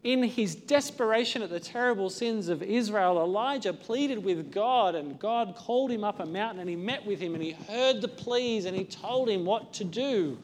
In 0.02 0.22
his 0.22 0.54
desperation 0.54 1.42
at 1.42 1.50
the 1.50 1.60
terrible 1.60 2.10
sins 2.10 2.49
of 2.49 2.62
Israel, 2.62 3.18
Elijah 3.18 3.72
pleaded 3.72 4.25
with 4.25 4.50
God, 4.50 4.94
and 4.94 5.18
God 5.18 5.54
called 5.54 5.92
him 5.92 6.04
up 6.04 6.20
a 6.20 6.26
mountain 6.26 6.60
and 6.60 6.70
he 6.70 6.75
met 6.75 7.04
with 7.04 7.20
him 7.20 7.34
and 7.34 7.42
he 7.42 7.52
heard 7.52 8.00
the 8.00 8.08
pleas 8.08 8.64
and 8.64 8.75
he 8.75 8.84
told 8.84 9.28
him 9.28 9.44
what 9.44 9.72
to 9.75 9.84
do. 9.84 10.38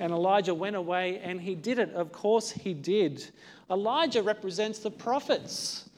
And 0.00 0.12
Elijah 0.12 0.54
went 0.54 0.74
away 0.74 1.18
and 1.18 1.40
he 1.40 1.54
did 1.54 1.78
it. 1.78 1.92
Of 1.92 2.12
course, 2.12 2.50
he 2.50 2.72
did. 2.72 3.28
Elijah 3.70 4.22
represents 4.22 4.78
the 4.78 4.90
prophets 4.90 5.88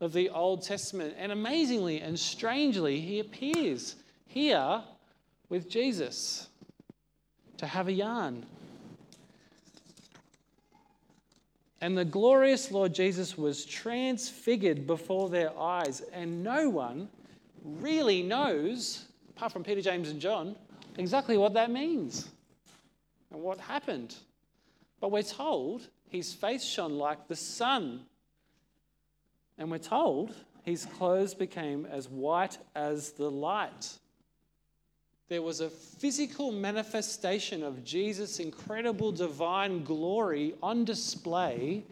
of 0.00 0.12
the 0.12 0.30
Old 0.30 0.62
Testament. 0.62 1.14
And 1.18 1.32
amazingly 1.32 2.00
and 2.00 2.18
strangely, 2.18 3.00
he 3.00 3.20
appears 3.20 3.96
here 4.26 4.82
with 5.48 5.68
Jesus 5.68 6.48
to 7.58 7.66
have 7.66 7.88
a 7.88 7.92
yarn. 7.92 8.44
And 11.80 11.96
the 11.96 12.04
glorious 12.04 12.70
Lord 12.70 12.94
Jesus 12.94 13.36
was 13.36 13.64
transfigured 13.64 14.86
before 14.86 15.28
their 15.28 15.56
eyes, 15.58 16.02
and 16.12 16.42
no 16.42 16.70
one 16.70 17.08
really 17.62 18.22
knows, 18.22 19.06
apart 19.30 19.52
from 19.52 19.62
Peter, 19.62 19.82
James, 19.82 20.10
and 20.10 20.20
John, 20.20 20.56
exactly 20.96 21.36
what 21.36 21.52
that 21.54 21.70
means 21.70 22.28
and 23.30 23.42
what 23.42 23.58
happened. 23.60 24.16
But 25.00 25.10
we're 25.10 25.22
told 25.22 25.88
his 26.08 26.32
face 26.32 26.64
shone 26.64 26.98
like 26.98 27.28
the 27.28 27.36
sun. 27.36 28.02
And 29.58 29.70
we're 29.70 29.78
told 29.78 30.34
his 30.64 30.84
clothes 30.84 31.34
became 31.34 31.86
as 31.86 32.08
white 32.08 32.58
as 32.74 33.12
the 33.12 33.30
light. 33.30 33.98
There 35.28 35.42
was 35.42 35.60
a 35.60 35.70
physical 35.70 36.52
manifestation 36.52 37.62
of 37.62 37.84
Jesus' 37.84 38.38
incredible 38.38 39.10
divine 39.10 39.82
glory 39.82 40.54
on 40.62 40.84
display 40.84 41.84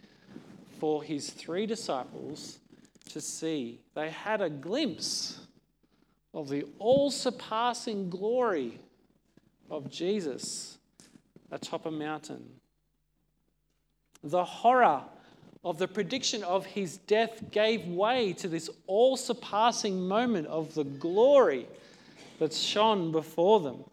for 0.79 1.03
his 1.03 1.29
three 1.29 1.65
disciples 1.65 2.59
to 3.09 3.19
see. 3.19 3.81
They 3.93 4.09
had 4.09 4.41
a 4.41 4.49
glimpse 4.49 5.39
of 6.33 6.49
the 6.49 6.65
all 6.79 7.11
surpassing 7.11 8.09
glory 8.09 8.79
of 9.69 9.89
Jesus 9.89 10.77
atop 11.51 11.85
a 11.85 11.91
mountain. 11.91 12.45
The 14.25 14.43
horror 14.43 15.03
of 15.63 15.77
the 15.77 15.87
prediction 15.87 16.43
of 16.43 16.65
his 16.65 16.97
death 16.97 17.51
gave 17.51 17.85
way 17.85 18.33
to 18.33 18.47
this 18.47 18.71
all 18.87 19.17
surpassing 19.17 20.07
moment 20.07 20.47
of 20.47 20.73
the 20.73 20.83
glory 20.83 21.67
that 22.39 22.51
shone 22.51 23.11
before 23.11 23.59
them. 23.59 23.83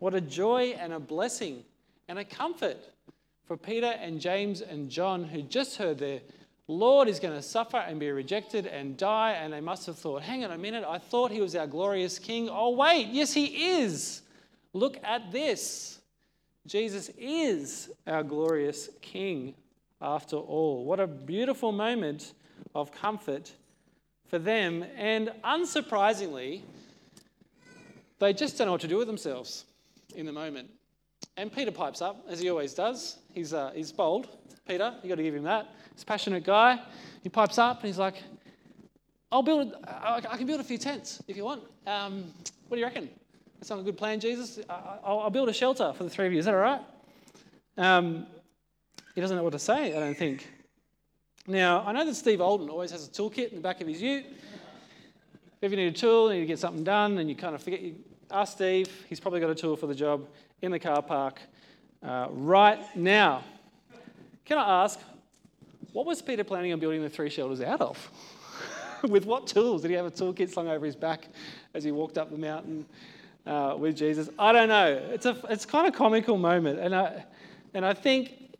What 0.00 0.14
a 0.14 0.20
joy 0.20 0.76
and 0.78 0.92
a 0.92 0.98
blessing 0.98 1.62
and 2.08 2.18
a 2.18 2.24
comfort 2.24 2.78
for 3.46 3.56
Peter 3.56 3.94
and 4.00 4.20
James 4.20 4.60
and 4.60 4.90
John, 4.90 5.22
who 5.22 5.42
just 5.42 5.76
heard 5.76 5.98
their 5.98 6.20
Lord 6.66 7.06
is 7.06 7.20
going 7.20 7.34
to 7.34 7.42
suffer 7.42 7.76
and 7.76 8.00
be 8.00 8.10
rejected 8.10 8.66
and 8.66 8.96
die. 8.96 9.32
And 9.32 9.52
they 9.52 9.60
must 9.60 9.86
have 9.86 9.98
thought, 9.98 10.22
hang 10.22 10.44
on 10.44 10.50
a 10.50 10.58
minute, 10.58 10.84
I 10.86 10.98
thought 10.98 11.30
he 11.30 11.40
was 11.40 11.54
our 11.54 11.66
glorious 11.68 12.18
king. 12.18 12.48
Oh, 12.50 12.70
wait, 12.70 13.06
yes, 13.08 13.32
he 13.32 13.78
is. 13.78 14.22
Look 14.72 14.98
at 15.04 15.30
this. 15.30 15.99
Jesus 16.66 17.10
is 17.18 17.90
our 18.06 18.22
glorious 18.22 18.90
King 19.00 19.54
after 20.00 20.36
all. 20.36 20.84
What 20.84 21.00
a 21.00 21.06
beautiful 21.06 21.72
moment 21.72 22.34
of 22.74 22.92
comfort 22.92 23.52
for 24.28 24.38
them. 24.38 24.84
And 24.96 25.32
unsurprisingly, 25.44 26.62
they 28.18 28.32
just 28.32 28.58
don't 28.58 28.66
know 28.66 28.72
what 28.72 28.80
to 28.82 28.88
do 28.88 28.98
with 28.98 29.06
themselves 29.06 29.64
in 30.14 30.26
the 30.26 30.32
moment. 30.32 30.70
And 31.36 31.52
Peter 31.52 31.70
pipes 31.70 32.02
up, 32.02 32.24
as 32.28 32.40
he 32.40 32.50
always 32.50 32.74
does. 32.74 33.18
He's, 33.32 33.54
uh, 33.54 33.72
he's 33.74 33.92
bold. 33.92 34.28
Peter, 34.68 34.94
you've 35.02 35.08
got 35.08 35.16
to 35.16 35.22
give 35.22 35.34
him 35.34 35.44
that. 35.44 35.68
He's 35.94 36.02
a 36.02 36.06
passionate 36.06 36.44
guy. 36.44 36.80
He 37.22 37.28
pipes 37.28 37.58
up 37.58 37.80
and 37.80 37.86
he's 37.86 37.98
like, 37.98 38.22
I'll 39.32 39.42
build, 39.42 39.74
I 39.84 40.20
can 40.20 40.46
build 40.46 40.60
a 40.60 40.64
few 40.64 40.78
tents 40.78 41.22
if 41.28 41.36
you 41.36 41.44
want. 41.44 41.62
Um, 41.86 42.32
what 42.68 42.76
do 42.76 42.80
you 42.80 42.84
reckon? 42.84 43.08
That 43.60 43.66
sound 43.66 43.82
a 43.82 43.84
good 43.84 43.98
plan, 43.98 44.20
Jesus? 44.20 44.58
I'll, 44.70 45.20
I'll, 45.20 45.30
build 45.30 45.50
a 45.50 45.52
shelter 45.52 45.92
for 45.92 46.02
the 46.02 46.08
three 46.08 46.26
of 46.26 46.32
you. 46.32 46.38
Is 46.38 46.46
that 46.46 46.54
all 46.54 46.60
right? 46.60 46.80
Um, 47.76 48.26
he 49.14 49.20
doesn't 49.20 49.36
know 49.36 49.42
what 49.42 49.52
to 49.52 49.58
say, 49.58 49.94
I 49.94 50.00
don't 50.00 50.16
think. 50.16 50.48
Now, 51.46 51.84
I 51.86 51.92
know 51.92 52.06
that 52.06 52.14
Steve 52.14 52.40
Olden 52.40 52.70
always 52.70 52.90
has 52.90 53.06
a 53.06 53.10
toolkit 53.10 53.50
in 53.50 53.56
the 53.56 53.60
back 53.60 53.82
of 53.82 53.86
his 53.86 54.00
ute. 54.00 54.24
if 55.60 55.70
you 55.70 55.76
need 55.76 55.88
a 55.88 55.92
tool, 55.92 56.30
and 56.30 56.40
you 56.40 56.46
get 56.46 56.58
something 56.58 56.82
done, 56.82 57.18
and 57.18 57.28
you 57.28 57.36
kind 57.36 57.54
of 57.54 57.62
forget, 57.62 57.82
you 57.82 57.96
ask 58.30 58.54
Steve. 58.54 58.88
He's 59.10 59.20
probably 59.20 59.40
got 59.40 59.50
a 59.50 59.54
tool 59.54 59.76
for 59.76 59.86
the 59.86 59.94
job 59.94 60.26
in 60.62 60.72
the 60.72 60.78
car 60.78 61.02
park 61.02 61.38
uh, 62.02 62.28
right 62.30 62.80
now. 62.96 63.44
Can 64.46 64.56
I 64.56 64.84
ask, 64.84 64.98
what 65.92 66.06
was 66.06 66.22
Peter 66.22 66.44
planning 66.44 66.72
on 66.72 66.80
building 66.80 67.02
the 67.02 67.10
three 67.10 67.28
shelters 67.28 67.60
out 67.60 67.82
of? 67.82 68.10
with 69.02 69.26
what 69.26 69.46
tools? 69.46 69.82
Did 69.82 69.90
he 69.90 69.96
have 69.98 70.06
a 70.06 70.10
toolkit 70.10 70.48
slung 70.48 70.68
over 70.68 70.86
his 70.86 70.96
back 70.96 71.28
as 71.74 71.84
he 71.84 71.92
walked 71.92 72.16
up 72.16 72.30
the 72.30 72.38
mountain 72.38 72.86
uh, 73.46 73.74
with 73.78 73.96
Jesus? 73.96 74.28
I 74.38 74.52
don't 74.52 74.68
know. 74.68 75.00
It's 75.10 75.26
a 75.26 75.36
it's 75.48 75.64
kind 75.64 75.86
of 75.86 75.94
comical 75.94 76.38
moment, 76.38 76.78
and 76.78 76.94
I 76.94 77.24
and 77.74 77.84
I 77.84 77.94
think 77.94 78.56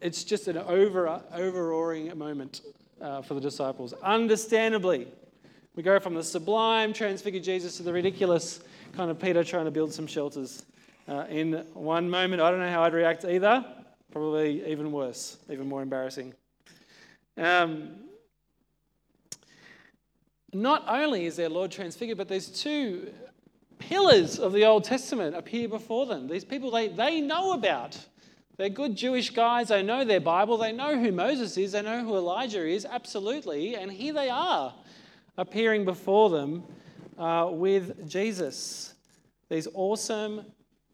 it's 0.00 0.24
just 0.24 0.48
an 0.48 0.58
over 0.58 1.20
overawing 1.32 2.16
moment 2.16 2.60
uh, 3.00 3.22
for 3.22 3.34
the 3.34 3.40
disciples. 3.40 3.92
Understandably, 4.02 5.08
we 5.74 5.82
go 5.82 5.98
from 5.98 6.14
the 6.14 6.22
sublime 6.22 6.92
transfigured 6.92 7.42
Jesus 7.42 7.76
to 7.78 7.82
the 7.82 7.92
ridiculous 7.92 8.60
kind 8.92 9.10
of 9.10 9.20
Peter 9.20 9.42
trying 9.42 9.64
to 9.64 9.70
build 9.70 9.92
some 9.92 10.06
shelters 10.06 10.64
uh, 11.08 11.26
in 11.28 11.52
one 11.74 12.08
moment. 12.08 12.40
I 12.40 12.50
don't 12.50 12.60
know 12.60 12.70
how 12.70 12.82
I'd 12.82 12.94
react 12.94 13.24
either. 13.24 13.64
Probably 14.12 14.64
even 14.70 14.92
worse, 14.92 15.38
even 15.50 15.68
more 15.68 15.82
embarrassing. 15.82 16.34
Um, 17.36 18.04
not 20.52 20.84
only 20.86 21.26
is 21.26 21.34
their 21.34 21.48
Lord 21.48 21.72
transfigured, 21.72 22.16
but 22.16 22.28
there's 22.28 22.48
two 22.48 23.12
pillars 23.88 24.38
of 24.38 24.52
the 24.52 24.64
Old 24.64 24.84
Testament 24.84 25.36
appear 25.36 25.68
before 25.68 26.06
them. 26.06 26.28
These 26.28 26.44
people 26.44 26.70
they, 26.70 26.88
they 26.88 27.20
know 27.20 27.52
about. 27.52 27.98
They're 28.56 28.68
good 28.68 28.96
Jewish 28.96 29.30
guys. 29.30 29.68
They 29.68 29.82
know 29.82 30.04
their 30.04 30.20
Bible. 30.20 30.56
They 30.56 30.72
know 30.72 30.98
who 30.98 31.10
Moses 31.10 31.56
is. 31.56 31.72
They 31.72 31.82
know 31.82 32.04
who 32.04 32.16
Elijah 32.16 32.64
is, 32.64 32.86
absolutely. 32.86 33.74
And 33.74 33.90
here 33.90 34.12
they 34.12 34.30
are 34.30 34.72
appearing 35.36 35.84
before 35.84 36.30
them 36.30 36.62
uh, 37.18 37.48
with 37.50 38.08
Jesus. 38.08 38.94
These 39.50 39.66
awesome 39.74 40.44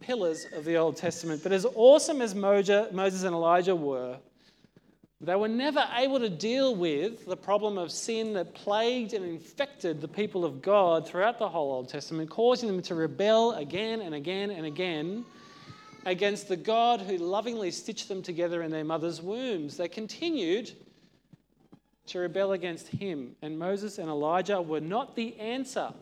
pillars 0.00 0.46
of 0.54 0.64
the 0.64 0.76
Old 0.76 0.96
Testament. 0.96 1.42
But 1.42 1.52
as 1.52 1.66
awesome 1.74 2.22
as 2.22 2.34
Moses 2.34 3.22
and 3.22 3.34
Elijah 3.34 3.76
were, 3.76 4.16
they 5.22 5.36
were 5.36 5.48
never 5.48 5.86
able 5.96 6.18
to 6.18 6.30
deal 6.30 6.74
with 6.74 7.26
the 7.26 7.36
problem 7.36 7.76
of 7.76 7.92
sin 7.92 8.32
that 8.34 8.54
plagued 8.54 9.12
and 9.12 9.24
infected 9.24 10.00
the 10.00 10.08
people 10.08 10.46
of 10.46 10.62
God 10.62 11.06
throughout 11.06 11.38
the 11.38 11.48
whole 11.48 11.72
Old 11.72 11.90
Testament, 11.90 12.30
causing 12.30 12.68
them 12.68 12.80
to 12.82 12.94
rebel 12.94 13.52
again 13.52 14.00
and 14.00 14.14
again 14.14 14.50
and 14.50 14.64
again 14.64 15.26
against 16.06 16.48
the 16.48 16.56
God 16.56 17.02
who 17.02 17.18
lovingly 17.18 17.70
stitched 17.70 18.08
them 18.08 18.22
together 18.22 18.62
in 18.62 18.70
their 18.70 18.84
mother's 18.84 19.20
wombs. 19.20 19.76
They 19.76 19.88
continued 19.88 20.72
to 22.06 22.18
rebel 22.18 22.52
against 22.52 22.88
him, 22.88 23.36
and 23.42 23.58
Moses 23.58 23.98
and 23.98 24.08
Elijah 24.08 24.62
were 24.62 24.80
not 24.80 25.14
the 25.14 25.38
answer. 25.38 25.92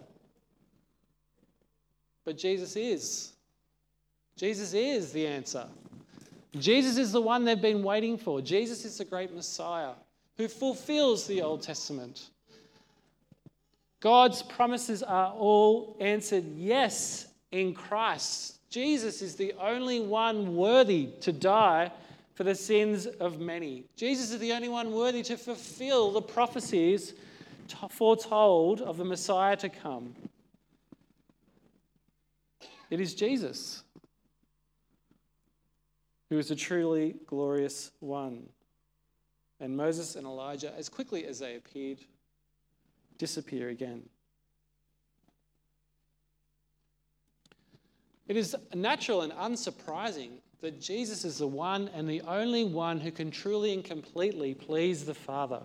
But 2.25 2.39
Jesus 2.39 2.77
is. 2.77 3.33
Jesus 4.37 4.75
is 4.75 5.13
the 5.13 5.27
answer. 5.27 5.67
Jesus 6.57 6.97
is 6.97 7.13
the 7.13 7.21
one 7.21 7.45
they've 7.45 7.61
been 7.61 7.83
waiting 7.83 8.17
for. 8.17 8.41
Jesus 8.41 8.85
is 8.85 8.99
the 8.99 9.05
great 9.05 9.35
Messiah 9.35 9.93
who 10.37 10.49
fulfills 10.49 11.27
the 11.27 11.43
Old 11.43 11.63
Testament. 11.63 12.31
God's 14.01 14.43
promises 14.43 15.03
are 15.03 15.33
all 15.33 15.97
answered 16.01 16.45
yes 16.57 17.27
in 17.51 17.75
Christ. 17.75 18.61
Jesus 18.71 19.23
is 19.23 19.35
the 19.35 19.53
only 19.61 20.01
one 20.01 20.55
worthy 20.55 21.11
to 21.21 21.33
die 21.33 21.91
for 22.35 22.45
the 22.45 22.55
sins 22.55 23.07
of 23.07 23.41
many. 23.41 23.85
Jesus 23.97 24.31
is 24.31 24.39
the 24.39 24.53
only 24.53 24.69
one 24.69 24.93
worthy 24.93 25.23
to 25.25 25.37
fulfill 25.37 26.13
the 26.13 26.23
prophecies 26.23 27.15
foretold 27.91 28.81
of 28.81 28.97
the 28.97 29.05
Messiah 29.05 29.57
to 29.57 29.69
come. 29.69 30.15
It 32.91 33.01
is 33.01 33.15
Jesus 33.15 33.83
who 36.31 36.39
is 36.39 36.49
the 36.49 36.57
truly 36.57 37.17
glorious 37.27 37.91
one. 38.01 38.49
And 39.61 39.77
Moses 39.77 40.15
and 40.15 40.27
Elijah, 40.27 40.73
as 40.77 40.89
quickly 40.89 41.27
as 41.27 41.39
they 41.39 41.57
appeared, 41.57 41.99
disappear 43.17 43.71
again. 43.71 44.03
It 48.29 48.37
is 48.37 48.55
natural 48.75 49.23
and 49.23 49.33
unsurprising 49.33 50.41
that 50.61 50.81
Jesus 50.81 51.25
is 51.25 51.39
the 51.39 51.47
one 51.47 51.89
and 51.95 52.09
the 52.09 52.21
only 52.23 52.65
one 52.65 53.01
who 53.01 53.11
can 53.11 53.31
truly 53.31 53.73
and 53.73 53.83
completely 53.83 54.55
please 54.55 55.07
the 55.07 55.15
Father. 55.15 55.63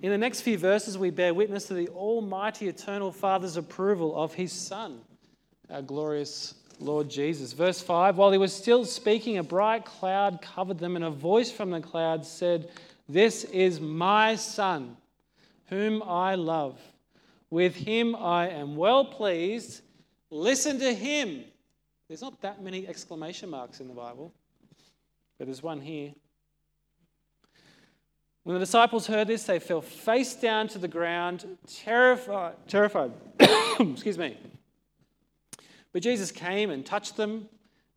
In 0.00 0.10
the 0.10 0.18
next 0.18 0.40
few 0.40 0.58
verses, 0.58 0.96
we 0.96 1.10
bear 1.10 1.34
witness 1.34 1.66
to 1.66 1.74
the 1.74 1.88
Almighty 1.88 2.66
Eternal 2.66 3.12
Father's 3.12 3.56
approval 3.56 4.16
of 4.16 4.34
His 4.34 4.52
Son, 4.52 5.00
our 5.70 5.82
glorious 5.82 6.54
Lord 6.82 7.08
Jesus. 7.08 7.52
Verse 7.52 7.80
5 7.80 8.16
While 8.16 8.32
he 8.32 8.38
was 8.38 8.52
still 8.52 8.84
speaking, 8.84 9.38
a 9.38 9.42
bright 9.42 9.84
cloud 9.84 10.40
covered 10.42 10.78
them, 10.78 10.96
and 10.96 11.04
a 11.04 11.10
voice 11.10 11.50
from 11.50 11.70
the 11.70 11.80
cloud 11.80 12.24
said, 12.26 12.70
This 13.08 13.44
is 13.44 13.80
my 13.80 14.36
Son, 14.36 14.96
whom 15.66 16.02
I 16.02 16.34
love. 16.34 16.78
With 17.50 17.74
him 17.74 18.16
I 18.16 18.48
am 18.48 18.76
well 18.76 19.04
pleased. 19.04 19.82
Listen 20.30 20.78
to 20.78 20.94
him. 20.94 21.44
There's 22.08 22.22
not 22.22 22.40
that 22.42 22.62
many 22.62 22.86
exclamation 22.86 23.50
marks 23.50 23.80
in 23.80 23.88
the 23.88 23.94
Bible, 23.94 24.32
but 25.38 25.46
there's 25.46 25.62
one 25.62 25.80
here. 25.80 26.12
When 28.44 28.54
the 28.54 28.60
disciples 28.60 29.06
heard 29.06 29.28
this, 29.28 29.44
they 29.44 29.60
fell 29.60 29.80
face 29.80 30.34
down 30.34 30.68
to 30.68 30.78
the 30.78 30.88
ground, 30.88 31.46
terrified. 31.66 32.54
terrified. 32.66 33.12
Excuse 33.80 34.18
me. 34.18 34.36
But 35.92 36.02
Jesus 36.02 36.30
came 36.30 36.70
and 36.70 36.84
touched 36.84 37.16
them. 37.16 37.48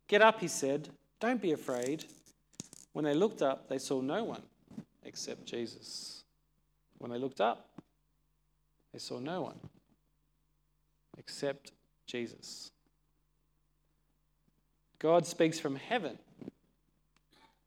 Get 0.06 0.22
up, 0.22 0.40
he 0.40 0.48
said. 0.48 0.90
Don't 1.18 1.40
be 1.40 1.52
afraid. 1.52 2.04
When 2.92 3.04
they 3.04 3.14
looked 3.14 3.42
up, 3.42 3.68
they 3.68 3.78
saw 3.78 4.00
no 4.00 4.24
one 4.24 4.42
except 5.04 5.46
Jesus. 5.46 6.24
When 6.98 7.10
they 7.10 7.18
looked 7.18 7.40
up, 7.40 7.68
they 8.92 8.98
saw 8.98 9.18
no 9.18 9.42
one 9.42 9.58
except 11.18 11.72
Jesus. 12.06 12.70
God 14.98 15.26
speaks 15.26 15.58
from 15.58 15.76
heaven 15.76 16.18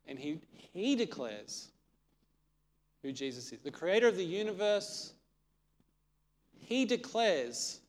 and 0.07 0.17
he, 0.17 0.39
he 0.73 0.95
declares 0.95 1.69
who 3.03 3.11
Jesus 3.11 3.51
is. 3.51 3.59
The 3.59 3.71
creator 3.71 4.07
of 4.07 4.17
the 4.17 4.25
universe, 4.25 5.13
he 6.57 6.85
declares 6.85 7.79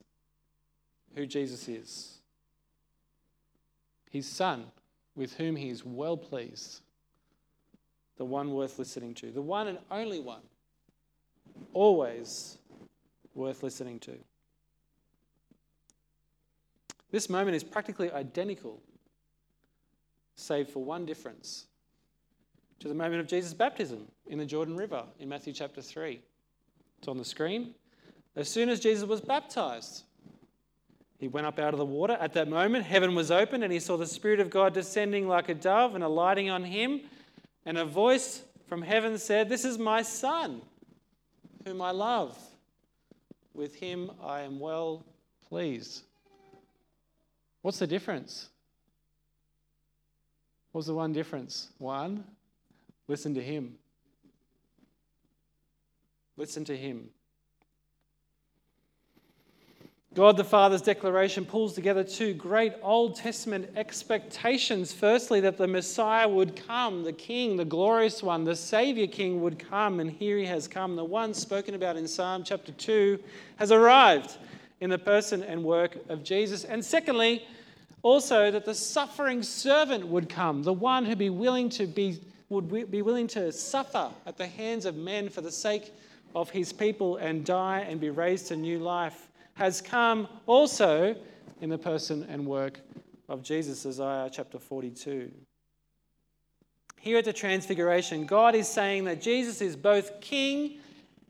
who 1.15 1.27
Jesus 1.27 1.69
is 1.69 2.20
his 4.11 4.27
Son, 4.27 4.67
with 5.17 5.35
whom 5.35 5.57
he 5.57 5.71
is 5.71 5.85
well 5.85 6.17
pleased, 6.17 6.81
the 8.17 8.25
one 8.25 8.53
worth 8.53 8.79
listening 8.79 9.15
to, 9.15 9.31
the 9.31 9.41
one 9.41 9.69
and 9.69 9.79
only 9.91 10.21
one, 10.21 10.43
always 11.73 12.59
worth 13.35 13.63
listening 13.63 13.99
to. 14.01 14.13
This 17.11 17.31
moment 17.31 17.57
is 17.57 17.65
practically 17.65 18.11
identical, 18.13 18.81
save 20.37 20.69
for 20.69 20.85
one 20.85 21.07
difference, 21.07 21.67
to 22.81 22.89
the 22.89 22.95
moment 22.95 23.21
of 23.21 23.27
Jesus' 23.27 23.55
baptism 23.55 24.07
in 24.27 24.39
the 24.39 24.47
Jordan 24.47 24.77
River 24.77 25.05
in 25.19 25.29
Matthew 25.29 25.53
chapter 25.53 25.83
3. 25.83 26.21
It's 26.99 27.09
on 27.09 27.19
the 27.19 27.25
screen. 27.25 27.75
As 28.37 28.49
soon 28.49 28.69
as 28.69 28.81
Jesus 28.81 29.09
was 29.09 29.21
baptized, 29.21 30.05
he 31.21 31.29
went 31.29 31.47
up 31.47 31.59
out 31.59 31.75
of 31.75 31.79
the 31.79 31.85
water. 31.85 32.17
At 32.19 32.33
that 32.33 32.49
moment, 32.49 32.87
heaven 32.87 33.15
was 33.15 33.31
opened, 33.31 33.63
and 33.63 33.71
he 33.71 33.79
saw 33.79 33.99
the 33.99 34.07
Spirit 34.07 34.41
of 34.41 34.49
God 34.49 34.73
descending 34.73 35.29
like 35.29 35.51
a 35.51 35.55
dove 35.55 35.95
and 35.95 36.03
alighting 36.03 36.49
on 36.49 36.65
him. 36.65 37.03
And 37.67 37.77
a 37.77 37.85
voice 37.85 38.43
from 38.69 38.81
heaven 38.81 39.19
said, 39.19 39.51
This 39.51 39.67
is 39.67 39.79
my 39.79 40.01
Son, 40.01 40.63
whom 41.67 41.83
I 41.83 41.91
love. 41.91 42.39
With 43.53 43.75
him 43.75 44.11
I 44.25 44.41
am 44.41 44.59
well 44.59 45.05
pleased. 45.47 46.05
What's 47.61 47.79
the 47.79 47.87
difference? 47.87 48.49
What's 50.73 50.87
the 50.87 50.95
one 50.95 51.13
difference? 51.13 51.69
One, 51.77 52.25
listen 53.09 53.35
to 53.35 53.43
him. 53.43 53.75
Listen 56.39 56.65
to 56.65 56.75
him. 56.75 57.11
God 60.13 60.37
the 60.37 60.43
Father's 60.43 60.83
declaration 60.83 61.45
pulls 61.45 61.73
together 61.73 62.03
two 62.03 62.35
great 62.35 62.73
Old 62.83 63.15
Testament 63.15 63.71
expectations. 63.77 64.93
Firstly, 64.93 65.39
that 65.43 65.57
the 65.57 65.69
Messiah 65.69 66.29
would 66.29 66.57
come, 66.67 67.05
the 67.05 67.13
King, 67.13 67.57
the 67.57 67.65
glorious 67.65 68.21
one, 68.21 68.43
the 68.43 68.57
Savior 68.57 69.07
King 69.07 69.41
would 69.41 69.61
come, 69.61 70.01
and 70.01 70.11
here 70.11 70.37
he 70.37 70.47
has 70.47 70.67
come. 70.67 70.97
The 70.97 71.05
one 71.05 71.33
spoken 71.33 71.77
about 71.77 71.97
in 71.97 72.09
Psalm 72.09 72.43
chapter 72.43 72.73
2 72.73 73.21
has 73.61 73.71
arrived 73.71 74.37
in 74.81 74.91
the 74.91 74.99
person 74.99 75.45
and 75.45 75.63
work 75.63 75.97
of 76.09 76.25
Jesus. 76.25 76.65
And 76.65 76.85
secondly, 76.85 77.47
also 78.03 78.51
that 78.51 78.65
the 78.65 78.75
suffering 78.75 79.45
servant 79.45 80.05
would 80.05 80.29
come, 80.29 80.65
the 80.65 80.73
one 80.73 81.05
who 81.05 81.15
be 81.15 81.31
willing 81.31 81.69
to 81.69 81.87
be, 81.87 82.21
would 82.49 82.91
be 82.91 83.03
willing 83.03 83.29
to 83.29 83.53
suffer 83.53 84.11
at 84.27 84.37
the 84.37 84.49
hands 84.49 84.87
of 84.87 84.97
men 84.97 85.29
for 85.29 85.41
the 85.41 85.53
sake 85.53 85.93
of 86.35 86.51
his 86.51 86.73
people 86.73 87.19
and 87.19 87.45
die 87.45 87.87
and 87.89 88.01
be 88.01 88.11
raised 88.11 88.49
to 88.49 88.57
new 88.57 88.81
life 88.81 89.29
has 89.55 89.81
come 89.81 90.29
also 90.47 91.17
in 91.61 91.71
the 91.71 91.79
person 91.79 92.27
and 92.29 92.47
work 92.47 92.81
of 93.29 93.43
Jesus, 93.43 93.87
Isaiah 93.87 94.31
chapter 94.33 94.59
42. 94.59 95.31
Here 96.99 97.19
at 97.19 97.25
the 97.25 97.33
Transfiguration, 97.33 98.27
God 98.27 98.55
is 98.55 98.69
saying 98.69 99.05
that 99.05 99.23
Jesus 99.23 99.63
is 99.63 99.77
both 99.77 100.21
king 100.21 100.79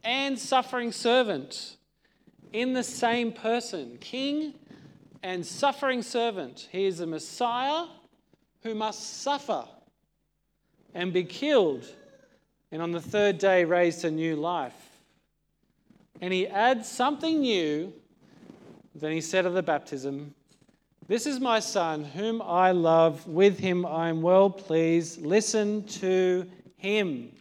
and 0.03 0.39
suffering 0.39 0.93
servant 0.93 1.77
in 2.53 2.73
the 2.73 2.83
same 2.83 3.33
person. 3.33 3.99
King 4.01 4.55
and 5.23 5.45
suffering 5.45 6.03
servant. 6.03 6.69
He 6.73 6.87
is 6.87 7.01
a 7.01 7.07
Messiah 7.07 7.87
who 8.63 8.75
must 8.75 9.23
suffer 9.23 9.65
and 10.95 11.13
be 11.13 11.25
killed, 11.25 11.87
and 12.73 12.83
on 12.83 12.93
the 12.93 13.01
third 13.01 13.39
day 13.39 13.65
raised 13.65 14.01
to 14.01 14.11
new 14.11 14.37
life. 14.37 14.75
And 16.21 16.33
he 16.33 16.47
adds 16.49 16.89
something 16.89 17.41
new 17.41 17.93
than 18.95 19.13
he 19.13 19.21
said 19.21 19.47
of 19.47 19.55
the 19.55 19.63
baptism 19.63 20.35
This 21.07 21.27
is 21.27 21.41
my 21.41 21.61
son, 21.61 22.05
whom 22.05 22.43
I 22.43 22.73
love. 22.73 23.27
With 23.27 23.59
him 23.59 23.85
I 23.87 24.09
am 24.09 24.23
well 24.23 24.51
pleased. 24.51 25.23
Listen 25.23 25.85
to 25.85 26.47
him. 26.77 27.33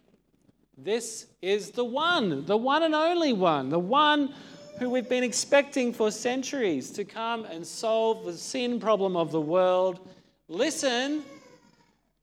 This 0.78 1.28
is 1.42 1.72
the 1.72 1.84
one, 1.84 2.46
the 2.46 2.58
one 2.58 2.84
and 2.84 2.96
only 2.96 3.34
one, 3.34 3.70
the 3.70 3.80
one 3.80 4.34
who 4.80 4.90
we've 4.90 5.10
been 5.10 5.26
expecting 5.26 5.92
for 5.92 6.10
centuries 6.10 6.90
to 6.92 7.04
come 7.04 7.44
and 7.46 7.68
solve 7.68 8.24
the 8.24 8.34
sin 8.34 8.80
problem 8.80 9.18
of 9.18 9.32
the 9.32 9.42
world. 9.42 10.08
Listen 10.48 11.22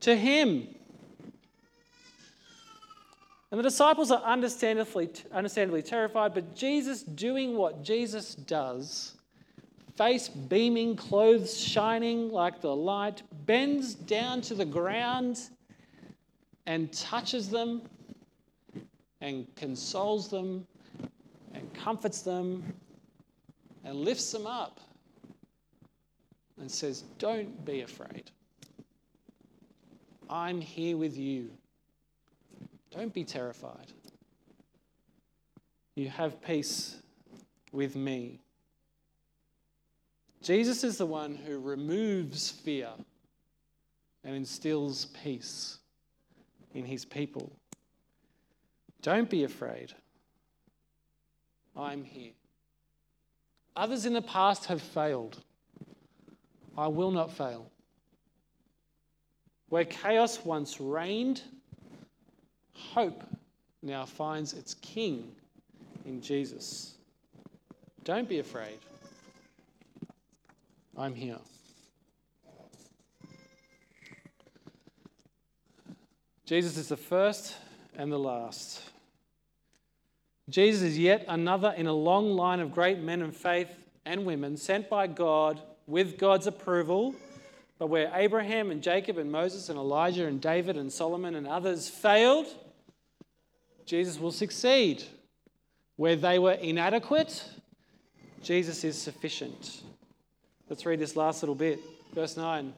to 0.01 0.17
him. 0.17 0.69
And 3.51 3.59
the 3.59 3.63
disciples 3.63 4.11
are 4.11 4.23
understandably, 4.23 5.11
understandably 5.33 5.83
terrified, 5.83 6.33
but 6.33 6.57
Jesus 6.57 7.03
doing 7.03 7.57
what 7.57 7.83
Jesus 7.85 8.35
does, 8.35 9.16
face 9.97 10.29
beaming, 10.29 10.97
clothes 10.97 11.59
shining 11.59 12.31
like 12.31 12.61
the 12.61 12.75
light, 12.75 13.23
bends 13.47 13.95
down 13.95 14.41
to 14.43 14.55
the 14.55 14.65
ground 14.65 15.41
and 16.67 16.93
touches 16.93 17.49
them 17.49 17.83
and 19.21 19.47
consoles 19.57 20.29
them 20.29 20.67
and 21.55 21.73
comforts 21.75 22.23
them 22.23 22.63
and 23.85 23.95
lifts 23.97 24.31
them 24.33 24.47
up 24.47 24.81
and 26.61 26.71
says, 26.71 27.05
Don't 27.19 27.65
be 27.65 27.83
afraid. 27.83 28.31
I'm 30.29 30.61
here 30.61 30.97
with 30.97 31.17
you. 31.17 31.51
Don't 32.91 33.13
be 33.13 33.25
terrified. 33.25 33.93
You 35.95 36.09
have 36.09 36.43
peace 36.43 36.97
with 37.73 37.97
me. 37.97 38.41
Jesus 40.43 40.85
is 40.85 40.99
the 40.99 41.07
one 41.07 41.35
who 41.35 41.59
removes 41.59 42.51
fear 42.51 42.91
and 44.25 44.35
instills 44.35 45.07
peace 45.23 45.79
in 46.75 46.85
his 46.85 47.05
people. 47.05 47.53
Don't 49.03 49.31
be 49.31 49.45
afraid. 49.45 49.93
I'm 51.77 52.05
here. 52.05 52.33
Others 53.77 54.07
in 54.07 54.15
the 54.15 54.23
past 54.23 54.67
have 54.67 54.81
failed. 54.81 55.43
I 56.77 56.89
will 56.89 57.11
not 57.11 57.33
fail. 57.33 57.71
Where 59.69 59.85
chaos 59.85 60.45
once 60.45 60.81
reigned, 60.81 61.43
hope 62.73 63.23
now 63.83 64.05
finds 64.05 64.53
its 64.53 64.75
king 64.75 65.31
in 66.05 66.21
Jesus. 66.21 66.95
Don't 68.05 68.29
be 68.29 68.39
afraid. 68.39 68.79
I'm 70.99 71.15
here. 71.15 71.39
Jesus 76.47 76.79
is 76.79 76.89
the 76.89 76.97
first 76.97 77.55
and 77.99 78.11
the 78.11 78.19
last. 78.19 78.81
Jesus 80.49 80.83
is 80.83 80.99
yet 80.99 81.25
another 81.29 81.75
in 81.77 81.87
a 81.87 81.93
long 81.93 82.31
line 82.31 82.61
of 82.61 82.73
great 82.73 82.99
men 82.99 83.21
of 83.21 83.37
faith 83.37 83.69
and 84.07 84.25
women 84.25 84.57
sent 84.57 84.89
by 84.89 85.07
God 85.07 85.61
with 85.87 86.17
God's 86.19 86.47
approval. 86.47 87.15
But 87.79 87.89
where 87.89 88.11
Abraham 88.15 88.71
and 88.71 88.83
Jacob 88.83 89.19
and 89.19 89.31
Moses 89.31 89.69
and 89.69 89.79
Elijah 89.79 90.27
and 90.27 90.41
David 90.41 90.79
and 90.79 90.91
Solomon 90.91 91.35
and 91.35 91.47
others 91.47 91.91
failed, 91.91 92.47
Jesus 93.85 94.19
will 94.19 94.33
succeed. 94.33 95.03
Where 95.97 96.17
they 96.17 96.39
were 96.39 96.53
inadequate, 96.53 97.45
Jesus 98.43 98.85
is 98.85 98.97
sufficient. 98.97 99.83
Let's 100.69 100.85
read 100.85 100.99
this 100.99 101.15
last 101.15 101.43
little 101.43 101.55
bit. 101.55 101.79
Verse 102.13 102.37
9. 102.37 102.73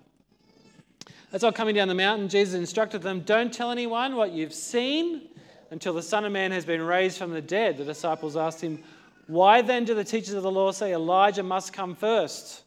As 1.33 1.43
I 1.43 1.51
coming 1.51 1.75
down 1.75 1.89
the 1.89 1.95
mountain, 1.95 2.29
Jesus 2.29 2.55
instructed 2.55 3.03
them, 3.03 3.21
Don't 3.21 3.53
tell 3.53 3.71
anyone 3.71 4.17
what 4.17 4.33
you've 4.33 4.53
seen 4.53 5.29
until 5.71 5.95
the 5.95 6.03
Son 6.03 6.25
of 6.25 6.33
Man 6.33 6.53
has 6.53 6.65
been 6.65 6.83
raised 6.83 7.19
from 7.19 7.31
the 7.31 7.41
dead. 7.41 7.79
The 7.79 7.85
disciples 7.85 8.37
asked 8.37 8.61
him, 8.61 8.83
Why 9.27 9.63
then 9.63 9.85
do 9.85 9.95
the 9.95 10.05
teachers 10.05 10.35
of 10.35 10.43
the 10.43 10.51
law 10.51 10.71
say 10.71 10.93
Elijah 10.93 11.43
must 11.43 11.73
come 11.73 11.95
first? 11.95 12.63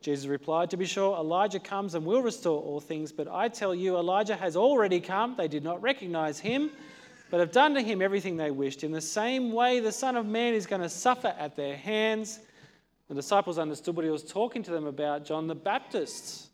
Jesus 0.00 0.26
replied, 0.26 0.70
To 0.70 0.76
be 0.76 0.86
sure, 0.86 1.16
Elijah 1.16 1.60
comes 1.60 1.94
and 1.94 2.04
will 2.04 2.22
restore 2.22 2.60
all 2.60 2.80
things, 2.80 3.12
but 3.12 3.28
I 3.28 3.48
tell 3.48 3.74
you, 3.74 3.96
Elijah 3.96 4.36
has 4.36 4.56
already 4.56 5.00
come. 5.00 5.34
They 5.36 5.48
did 5.48 5.64
not 5.64 5.82
recognize 5.82 6.40
him 6.40 6.70
but 7.30 7.40
have 7.40 7.50
done 7.50 7.74
to 7.74 7.80
him 7.80 8.00
everything 8.00 8.36
they 8.36 8.52
wished. 8.52 8.84
In 8.84 8.92
the 8.92 9.00
same 9.00 9.50
way, 9.50 9.80
the 9.80 9.90
Son 9.90 10.16
of 10.16 10.24
Man 10.24 10.54
is 10.54 10.66
going 10.66 10.82
to 10.82 10.88
suffer 10.88 11.34
at 11.36 11.56
their 11.56 11.76
hands. 11.76 12.38
The 13.08 13.14
disciples 13.14 13.58
understood 13.58 13.96
what 13.96 14.04
he 14.04 14.10
was 14.10 14.24
talking 14.24 14.62
to 14.62 14.70
them 14.70 14.86
about 14.86 15.24
John 15.24 15.46
the 15.46 15.54
Baptist, 15.54 16.48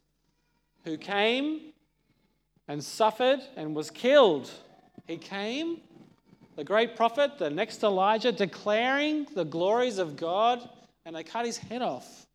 who 0.84 0.96
came 0.96 1.72
and 2.68 2.82
suffered 2.82 3.40
and 3.56 3.74
was 3.74 3.90
killed. 3.90 4.50
He 5.06 5.16
came, 5.16 5.80
the 6.56 6.64
great 6.64 6.96
prophet, 6.96 7.38
the 7.38 7.50
next 7.50 7.82
Elijah, 7.82 8.32
declaring 8.32 9.26
the 9.34 9.44
glories 9.44 9.98
of 9.98 10.16
God, 10.16 10.68
and 11.04 11.14
they 11.14 11.22
cut 11.22 11.46
his 11.46 11.58
head 11.58 11.82
off 11.82 12.26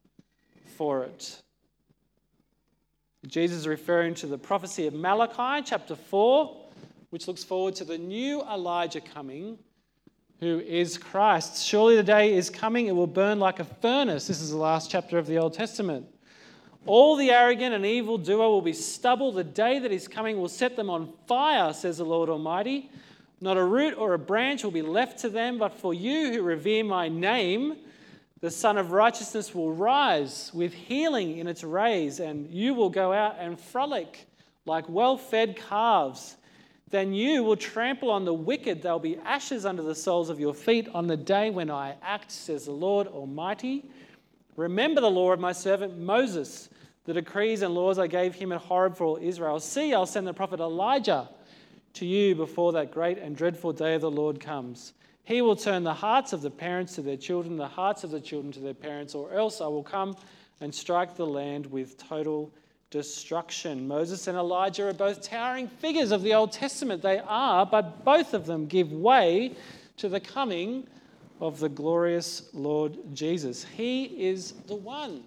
for 0.77 1.03
it. 1.03 1.41
Jesus 3.27 3.59
is 3.59 3.67
referring 3.67 4.13
to 4.15 4.27
the 4.27 4.37
prophecy 4.37 4.87
of 4.87 4.93
Malachi, 4.93 5.63
chapter 5.65 5.95
4 5.95 6.65
which 7.15 7.29
looks 7.29 7.45
forward 7.45 7.73
to 7.73 7.85
the 7.85 7.97
new 7.97 8.41
Elijah 8.41 8.99
coming, 8.99 9.57
who 10.39 10.59
is 10.59 10.97
Christ. 10.97 11.65
Surely 11.65 11.95
the 11.95 12.03
day 12.03 12.33
is 12.33 12.49
coming, 12.49 12.87
it 12.87 12.95
will 12.95 13.07
burn 13.07 13.39
like 13.39 13.59
a 13.59 13.63
furnace. 13.63 14.27
This 14.27 14.41
is 14.41 14.51
the 14.51 14.57
last 14.57 14.91
chapter 14.91 15.17
of 15.17 15.27
the 15.27 15.37
Old 15.37 15.53
Testament. 15.53 16.07
All 16.85 17.15
the 17.15 17.31
arrogant 17.31 17.73
and 17.73 17.85
evil 17.85 18.17
doer 18.17 18.47
will 18.47 18.61
be 18.61 18.73
stubble. 18.73 19.31
The 19.31 19.43
day 19.43 19.79
that 19.79 19.91
is 19.91 20.07
coming 20.07 20.37
will 20.37 20.49
set 20.49 20.75
them 20.75 20.89
on 20.89 21.13
fire, 21.27 21.73
says 21.73 21.97
the 21.97 22.05
Lord 22.05 22.29
Almighty. 22.29 22.91
Not 23.41 23.57
a 23.57 23.63
root 23.63 23.97
or 23.97 24.13
a 24.13 24.19
branch 24.19 24.63
will 24.63 24.71
be 24.71 24.81
left 24.81 25.19
to 25.19 25.29
them, 25.29 25.57
but 25.57 25.73
for 25.73 25.93
you 25.93 26.31
who 26.31 26.41
revere 26.43 26.83
my 26.83 27.09
name, 27.09 27.77
the 28.41 28.51
Sun 28.51 28.77
of 28.77 28.91
Righteousness 28.91 29.55
will 29.55 29.73
rise 29.73 30.51
with 30.53 30.73
healing 30.73 31.39
in 31.39 31.47
its 31.47 31.63
rays, 31.63 32.19
and 32.19 32.49
you 32.51 32.73
will 32.73 32.89
go 32.89 33.11
out 33.11 33.37
and 33.39 33.59
frolic 33.59 34.27
like 34.65 34.87
well 34.87 35.17
fed 35.17 35.57
calves. 35.57 36.37
Then 36.89 37.13
you 37.13 37.43
will 37.43 37.55
trample 37.55 38.11
on 38.11 38.25
the 38.25 38.33
wicked. 38.33 38.81
There'll 38.81 38.99
be 38.99 39.17
ashes 39.17 39.65
under 39.65 39.81
the 39.81 39.95
soles 39.95 40.29
of 40.29 40.39
your 40.39 40.53
feet 40.53 40.87
on 40.93 41.07
the 41.07 41.17
day 41.17 41.49
when 41.49 41.71
I 41.71 41.95
act, 42.01 42.31
says 42.31 42.65
the 42.65 42.71
Lord 42.71 43.07
Almighty. 43.07 43.89
Remember 44.55 45.01
the 45.01 45.09
law 45.09 45.31
of 45.31 45.39
my 45.39 45.51
servant 45.51 45.97
Moses, 45.97 46.69
the 47.05 47.13
decrees 47.13 47.61
and 47.61 47.73
laws 47.73 47.99
I 47.99 48.07
gave 48.07 48.35
him 48.35 48.51
at 48.51 48.61
Horeb 48.61 48.95
for 48.95 49.05
all 49.05 49.17
Israel. 49.17 49.59
See, 49.59 49.93
I'll 49.93 50.05
send 50.05 50.27
the 50.27 50.33
prophet 50.33 50.59
Elijah 50.59 51.29
to 51.93 52.05
you 52.05 52.35
before 52.35 52.71
that 52.73 52.91
great 52.91 53.17
and 53.17 53.35
dreadful 53.35 53.73
day 53.73 53.95
of 53.95 54.01
the 54.01 54.11
Lord 54.11 54.39
comes. 54.39 54.93
He 55.23 55.41
will 55.41 55.55
turn 55.55 55.83
the 55.83 55.93
hearts 55.93 56.33
of 56.33 56.41
the 56.41 56.51
parents 56.51 56.95
to 56.95 57.01
their 57.01 57.17
children, 57.17 57.57
the 57.57 57.67
hearts 57.67 58.03
of 58.03 58.11
the 58.11 58.21
children 58.21 58.51
to 58.53 58.59
their 58.59 58.75
parents, 58.75 59.15
or 59.15 59.33
else 59.33 59.59
I 59.59 59.67
will 59.67 59.83
come 59.83 60.15
and 60.61 60.73
strike 60.73 61.15
the 61.15 61.25
land 61.25 61.65
with 61.65 61.97
total 61.97 62.53
destruction. 62.89 63.87
Moses 63.87 64.27
and 64.27 64.37
Elijah 64.37 64.87
are 64.87 64.93
both 64.93 65.21
towering 65.21 65.67
figures 65.67 66.11
of 66.11 66.21
the 66.21 66.33
Old 66.33 66.51
Testament. 66.51 67.01
They 67.01 67.19
are, 67.19 67.65
but 67.65 68.03
both 68.05 68.33
of 68.33 68.45
them 68.45 68.67
give 68.67 68.91
way 68.91 69.55
to 69.97 70.09
the 70.09 70.19
coming 70.19 70.87
of 71.39 71.59
the 71.59 71.69
glorious 71.69 72.49
Lord 72.53 72.97
Jesus. 73.13 73.63
He 73.63 74.05
is 74.05 74.53
the 74.67 74.75
one 74.75 75.23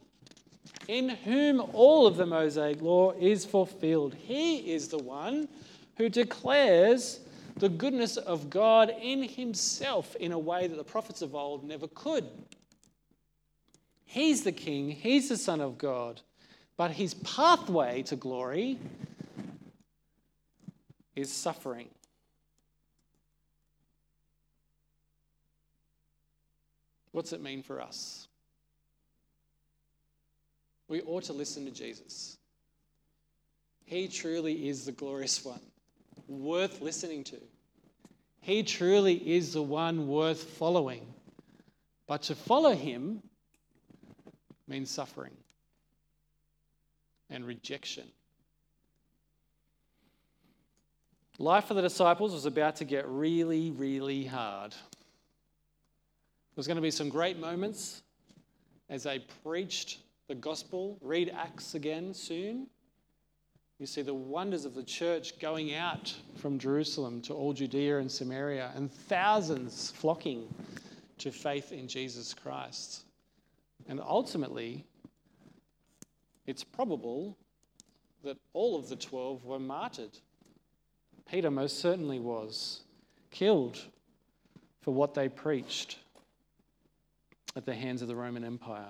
in 0.86 1.10
whom 1.10 1.60
all 1.72 2.06
of 2.06 2.16
the 2.16 2.26
Mosaic 2.26 2.80
law 2.80 3.12
is 3.12 3.44
fulfilled. 3.44 4.14
He 4.14 4.72
is 4.72 4.88
the 4.88 4.98
one 4.98 5.48
who 5.96 6.08
declares 6.08 7.20
the 7.56 7.68
goodness 7.68 8.16
of 8.16 8.48
God 8.48 8.94
in 9.00 9.22
himself 9.22 10.14
in 10.16 10.32
a 10.32 10.38
way 10.38 10.66
that 10.66 10.76
the 10.76 10.84
prophets 10.84 11.22
of 11.22 11.34
old 11.34 11.64
never 11.64 11.88
could. 11.88 12.26
He's 14.04 14.42
the 14.44 14.52
King, 14.52 14.90
He's 14.90 15.28
the 15.28 15.36
Son 15.36 15.60
of 15.60 15.76
God. 15.76 16.22
But 16.78 16.92
his 16.92 17.12
pathway 17.12 18.02
to 18.04 18.14
glory 18.14 18.78
is 21.16 21.30
suffering. 21.30 21.88
What's 27.10 27.32
it 27.32 27.42
mean 27.42 27.64
for 27.64 27.80
us? 27.80 28.28
We 30.86 31.02
ought 31.02 31.24
to 31.24 31.32
listen 31.32 31.64
to 31.64 31.72
Jesus. 31.72 32.38
He 33.84 34.06
truly 34.06 34.68
is 34.68 34.84
the 34.84 34.92
glorious 34.92 35.44
one, 35.44 35.60
worth 36.28 36.80
listening 36.80 37.24
to. 37.24 37.38
He 38.40 38.62
truly 38.62 39.14
is 39.14 39.52
the 39.52 39.62
one 39.62 40.06
worth 40.06 40.44
following. 40.44 41.04
But 42.06 42.22
to 42.22 42.36
follow 42.36 42.72
him 42.72 43.20
means 44.68 44.90
suffering 44.90 45.32
and 47.30 47.44
rejection. 47.44 48.04
Life 51.38 51.66
for 51.66 51.74
the 51.74 51.82
disciples 51.82 52.32
was 52.32 52.46
about 52.46 52.76
to 52.76 52.84
get 52.84 53.06
really, 53.08 53.70
really 53.70 54.24
hard. 54.24 54.74
There's 56.54 56.66
going 56.66 56.76
to 56.76 56.82
be 56.82 56.90
some 56.90 57.08
great 57.08 57.38
moments 57.38 58.02
as 58.90 59.04
they 59.04 59.20
preached 59.44 59.98
the 60.26 60.34
gospel. 60.34 60.98
Read 61.00 61.32
Acts 61.36 61.76
again 61.76 62.12
soon. 62.12 62.66
You 63.78 63.86
see 63.86 64.02
the 64.02 64.14
wonders 64.14 64.64
of 64.64 64.74
the 64.74 64.82
church 64.82 65.38
going 65.38 65.74
out 65.76 66.12
from 66.34 66.58
Jerusalem 66.58 67.20
to 67.22 67.34
all 67.34 67.52
Judea 67.52 67.98
and 67.98 68.10
Samaria, 68.10 68.72
and 68.74 68.90
thousands 68.90 69.92
flocking 69.92 70.52
to 71.18 71.30
faith 71.30 71.70
in 71.70 71.86
Jesus 71.86 72.34
Christ. 72.34 73.04
And 73.86 74.00
ultimately, 74.00 74.84
it's 76.48 76.64
probable 76.64 77.36
that 78.24 78.38
all 78.54 78.74
of 78.74 78.88
the 78.88 78.96
12 78.96 79.44
were 79.44 79.58
martyred. 79.58 80.18
Peter 81.30 81.50
most 81.50 81.78
certainly 81.78 82.18
was 82.18 82.80
killed 83.30 83.78
for 84.80 84.94
what 84.94 85.12
they 85.12 85.28
preached 85.28 85.98
at 87.54 87.66
the 87.66 87.74
hands 87.74 88.00
of 88.00 88.08
the 88.08 88.16
Roman 88.16 88.44
Empire. 88.44 88.88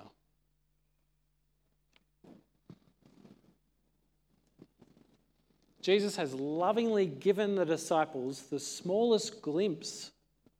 Jesus 5.81 6.15
has 6.15 6.33
lovingly 6.33 7.07
given 7.07 7.55
the 7.55 7.65
disciples 7.65 8.43
the 8.43 8.59
smallest 8.59 9.41
glimpse, 9.41 10.11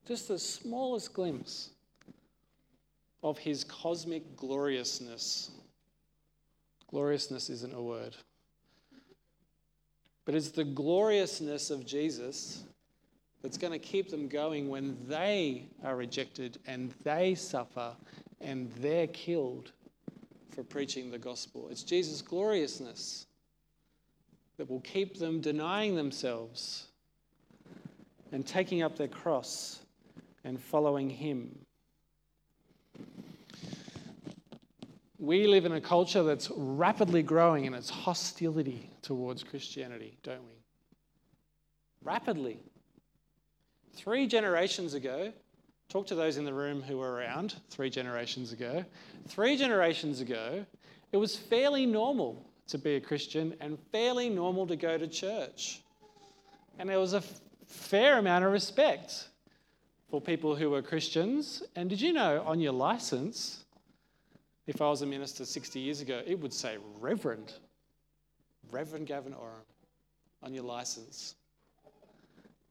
just 0.06 0.28
the 0.28 0.40
smallest 0.40 1.14
glimpse 1.14 1.70
of 3.24 3.38
his 3.38 3.64
cosmic 3.64 4.36
gloriousness. 4.36 5.52
Gloriousness 6.89 7.49
isn't 7.49 7.73
a 7.73 7.82
word. 7.82 8.15
But 10.25 10.36
it's 10.36 10.49
the 10.49 10.63
gloriousness 10.63 11.69
of 11.69 11.86
Jesus 11.86 12.63
that's 13.41 13.58
going 13.58 13.73
to 13.73 13.80
keep 13.80 14.10
them 14.10 14.28
going 14.28 14.69
when 14.69 14.97
they 15.08 15.69
are 15.84 15.95
rejected 15.95 16.58
and 16.67 16.93
they 17.04 17.36
suffer 17.36 17.95
and 18.41 18.71
they're 18.80 19.08
killed 19.08 19.71
for 20.49 20.63
preaching 20.63 21.12
the 21.12 21.17
gospel. 21.17 21.67
It's 21.69 21.84
Jesus' 21.84 22.21
gloriousness 22.21 23.28
that 24.58 24.69
will 24.69 24.82
keep 24.82 25.17
them 25.17 25.41
denying 25.41 25.95
themselves 25.95 26.88
and 28.32 28.45
taking 28.45 28.84
up 28.84 28.97
their 28.97 29.08
cross 29.08 29.80
and 30.43 30.60
following 30.60 31.10
Him. 31.10 31.58
We 35.21 35.47
live 35.47 35.65
in 35.65 35.73
a 35.73 35.82
culture 35.82 36.23
that's 36.23 36.49
rapidly 36.55 37.23
growing 37.23 37.65
in 37.65 37.73
its 37.73 37.89
hostility 37.89 38.89
towards 39.01 39.43
Christianity, 39.43 40.17
don't 40.23 40.39
we? 40.39 40.55
Rapidly. 42.01 42.58
Three 43.95 44.27
generations 44.27 44.93
ago, 44.93 45.34
talk 45.89 46.08
to 46.08 46.15
those 46.15 46.38
in 46.38 46.45
the 46.45 46.53
room 46.53 46.82
who 46.82 46.99
were 46.99 47.12
around 47.12 47.55
three 47.69 47.89
generations 47.89 48.53
ago. 48.53 48.86
Three 49.27 49.58
generations 49.58 50.21
ago, 50.21 50.65
it 51.12 51.17
was 51.17 51.36
fairly 51.36 51.86
normal 51.86 52.49
to 52.67 52.77
be 52.77 52.95
a 52.95 53.01
Christian 53.01 53.55
and 53.60 53.77
fairly 53.91 54.29
normal 54.29 54.67
to 54.67 54.77
go 54.77 54.97
to 54.97 55.05
church. 55.05 55.82
And 56.77 56.88
there 56.88 56.99
was 56.99 57.12
a 57.12 57.23
fair 57.67 58.19
amount 58.19 58.45
of 58.45 58.53
respect 58.53 59.27
for 60.10 60.21
people 60.21 60.55
who 60.55 60.69
were 60.69 60.82
Christians. 60.82 61.62
And 61.75 61.89
did 61.89 61.99
you 61.99 62.13
know 62.13 62.41
on 62.45 62.62
your 62.62 62.71
license, 62.71 63.65
if 64.69 64.84
I 64.84 64.88
was 64.88 65.01
a 65.01 65.05
minister 65.08 65.45
60 65.45 65.79
years 65.79 65.99
ago, 65.99 66.21
it 66.27 66.39
would 66.39 66.53
say 66.53 66.77
Reverend. 66.99 67.53
Reverend 68.71 69.08
Gavin 69.08 69.34
Oram 69.34 69.63
on 70.43 70.53
your 70.53 70.63
license. 70.63 71.34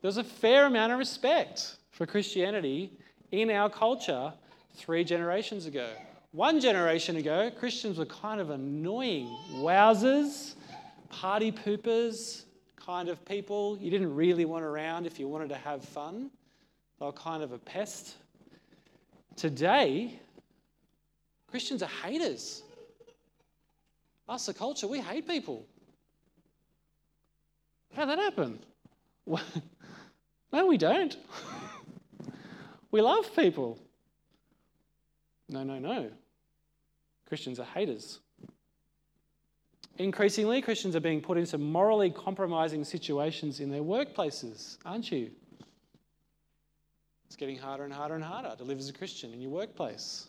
There's 0.01 0.17
a 0.17 0.23
fair 0.23 0.67
amount 0.67 0.93
of 0.93 0.99
respect 1.01 1.77
for 1.91 2.07
Christianity 2.07 2.93
in 3.33 3.51
our 3.51 3.69
culture 3.69 4.33
three 4.77 5.03
generations 5.03 5.67
ago. 5.67 5.91
One 6.31 6.61
generation 6.61 7.17
ago, 7.17 7.51
Christians 7.59 7.99
were 7.99 8.07
kind 8.07 8.41
of 8.41 8.51
annoying 8.51 9.27
wowsers, 9.55 10.55
party 11.11 11.51
poopers 11.51 12.45
kind 12.77 13.09
of 13.09 13.25
people. 13.25 13.77
You 13.81 13.91
didn't 13.91 14.15
really 14.15 14.45
want 14.45 14.65
around 14.65 15.05
if 15.05 15.19
you 15.19 15.27
wanted 15.27 15.49
to 15.49 15.57
have 15.57 15.85
fun. 15.85 16.31
They 17.01 17.07
were 17.07 17.13
kind 17.13 17.43
of 17.43 17.51
a 17.51 17.59
pest. 17.59 18.15
Today, 19.35 20.21
Christians 21.51 21.83
are 21.83 21.91
haters. 22.03 22.63
Us, 24.29 24.47
the 24.47 24.55
culture, 24.55 24.87
we 24.87 25.01
hate 25.01 25.27
people. 25.27 25.67
How'd 27.95 28.11
that 28.11 28.19
happen? 28.19 28.59
no, 30.53 30.67
we 30.67 30.77
don't. 30.77 31.17
we 32.91 33.01
love 33.01 33.35
people. 33.35 33.79
No, 35.49 35.63
no, 35.63 35.79
no. 35.79 36.11
Christians 37.27 37.59
are 37.59 37.65
haters. 37.65 38.21
Increasingly, 39.97 40.63
Christians 40.63 40.95
are 40.95 41.01
being 41.01 41.21
put 41.21 41.39
into 41.39 41.59
morally 41.59 42.11
compromising 42.11 42.85
situations 42.85 43.61
in 43.61 43.71
their 43.71 43.83
workplaces, 43.83 44.79
aren't 44.85 45.11
you? 45.11 45.31
It's 47.27 47.37
getting 47.37 47.59
harder 47.59 47.85
and 47.85 47.93
harder 47.93 48.15
and 48.15 48.25
harder 48.25 48.55
to 48.57 48.65
live 48.65 48.79
as 48.79 48.89
a 48.89 48.93
Christian 48.93 49.33
in 49.33 49.41
your 49.41 49.51
workplace. 49.51 50.29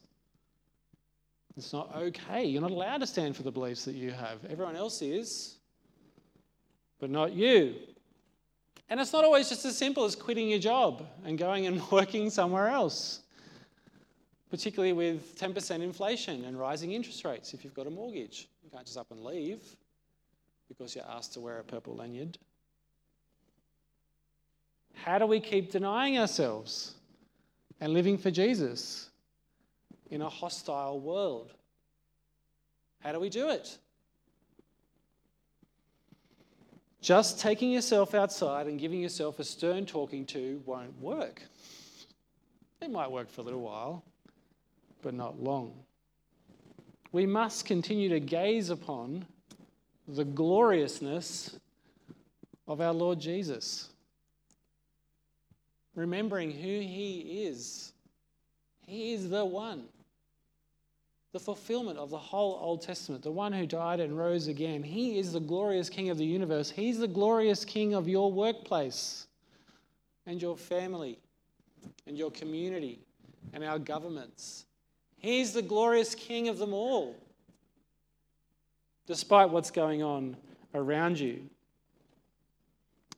It's 1.59 1.73
not 1.73 1.93
okay. 1.93 2.45
You're 2.45 2.61
not 2.61 2.71
allowed 2.71 2.99
to 2.99 3.07
stand 3.07 3.35
for 3.35 3.43
the 3.43 3.51
beliefs 3.51 3.83
that 3.83 3.95
you 3.95 4.11
have. 4.11 4.45
Everyone 4.49 4.77
else 4.77 5.01
is, 5.01 5.57
but 6.99 7.09
not 7.09 7.33
you. 7.33 7.75
And 8.89 8.97
it's 8.97 9.11
not 9.11 9.25
always 9.25 9.49
just 9.49 9.65
as 9.65 9.77
simple 9.77 10.05
as 10.05 10.15
quitting 10.15 10.49
your 10.49 10.59
job 10.59 11.05
and 11.25 11.37
going 11.37 11.67
and 11.67 11.81
working 11.91 12.29
somewhere 12.29 12.69
else, 12.69 13.23
particularly 14.49 14.93
with 14.93 15.37
10% 15.37 15.81
inflation 15.81 16.45
and 16.45 16.57
rising 16.57 16.93
interest 16.93 17.25
rates 17.25 17.53
if 17.53 17.65
you've 17.65 17.73
got 17.73 17.87
a 17.87 17.91
mortgage. 17.91 18.47
You 18.63 18.69
can't 18.69 18.85
just 18.85 18.97
up 18.97 19.11
and 19.11 19.21
leave 19.21 19.59
because 20.69 20.95
you're 20.95 21.09
asked 21.09 21.33
to 21.33 21.41
wear 21.41 21.59
a 21.59 21.63
purple 21.63 21.93
lanyard. 21.93 22.37
How 24.93 25.19
do 25.19 25.25
we 25.25 25.41
keep 25.41 25.73
denying 25.73 26.17
ourselves 26.17 26.93
and 27.81 27.91
living 27.91 28.17
for 28.17 28.31
Jesus? 28.31 29.08
In 30.09 30.21
a 30.21 30.29
hostile 30.29 30.99
world. 30.99 31.53
How 32.99 33.11
do 33.11 33.19
we 33.19 33.29
do 33.29 33.49
it? 33.49 33.77
Just 37.01 37.39
taking 37.39 37.71
yourself 37.71 38.13
outside 38.13 38.67
and 38.67 38.79
giving 38.79 38.99
yourself 38.99 39.39
a 39.39 39.43
stern 39.43 39.85
talking 39.85 40.25
to 40.27 40.61
won't 40.65 40.99
work. 40.99 41.43
It 42.81 42.91
might 42.91 43.09
work 43.09 43.29
for 43.29 43.41
a 43.41 43.43
little 43.43 43.61
while, 43.61 44.03
but 45.01 45.13
not 45.13 45.41
long. 45.41 45.73
We 47.11 47.25
must 47.25 47.65
continue 47.65 48.09
to 48.09 48.19
gaze 48.19 48.69
upon 48.69 49.25
the 50.07 50.25
gloriousness 50.25 51.57
of 52.67 52.81
our 52.81 52.93
Lord 52.93 53.19
Jesus, 53.19 53.89
remembering 55.95 56.51
who 56.51 56.79
He 56.79 57.43
is. 57.45 57.93
He 58.85 59.13
is 59.13 59.29
the 59.29 59.45
one 59.45 59.85
the 61.31 61.39
fulfillment 61.39 61.99
of 61.99 62.09
the 62.09 62.17
whole 62.17 62.59
Old 62.61 62.81
Testament, 62.81 63.21
the 63.21 63.31
one 63.31 63.53
who 63.53 63.65
died 63.65 63.99
and 63.99 64.17
rose 64.17 64.47
again. 64.47 64.81
He 64.81 65.19
is 65.19 65.33
the 65.33 65.39
glorious 65.39 65.89
King 65.89 66.09
of 66.09 66.17
the 66.17 66.25
universe. 66.25 66.71
He's 66.71 66.97
the 66.97 67.07
glorious 67.07 67.63
King 67.63 67.93
of 67.93 68.07
your 68.07 68.31
workplace 68.31 69.27
and 70.25 70.41
your 70.41 70.57
family 70.57 71.19
and 72.07 72.17
your 72.17 72.31
community 72.31 72.99
and 73.53 73.63
our 73.63 73.77
governments. 73.77 74.65
He's 75.17 75.53
the 75.53 75.61
glorious 75.61 76.15
King 76.15 76.47
of 76.47 76.57
them 76.57 76.73
all, 76.73 77.15
despite 79.05 79.51
what's 79.51 79.69
going 79.69 80.01
on 80.01 80.35
around 80.73 81.19
you. 81.19 81.41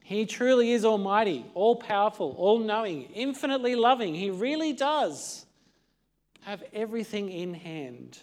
He 0.02 0.26
truly 0.26 0.72
is 0.72 0.84
almighty, 0.84 1.46
all 1.54 1.76
powerful, 1.76 2.34
all 2.36 2.58
knowing, 2.58 3.04
infinitely 3.14 3.74
loving. 3.74 4.14
He 4.14 4.30
really 4.30 4.74
does 4.74 5.46
have 6.42 6.62
everything 6.72 7.30
in 7.30 7.54
hand. 7.54 8.18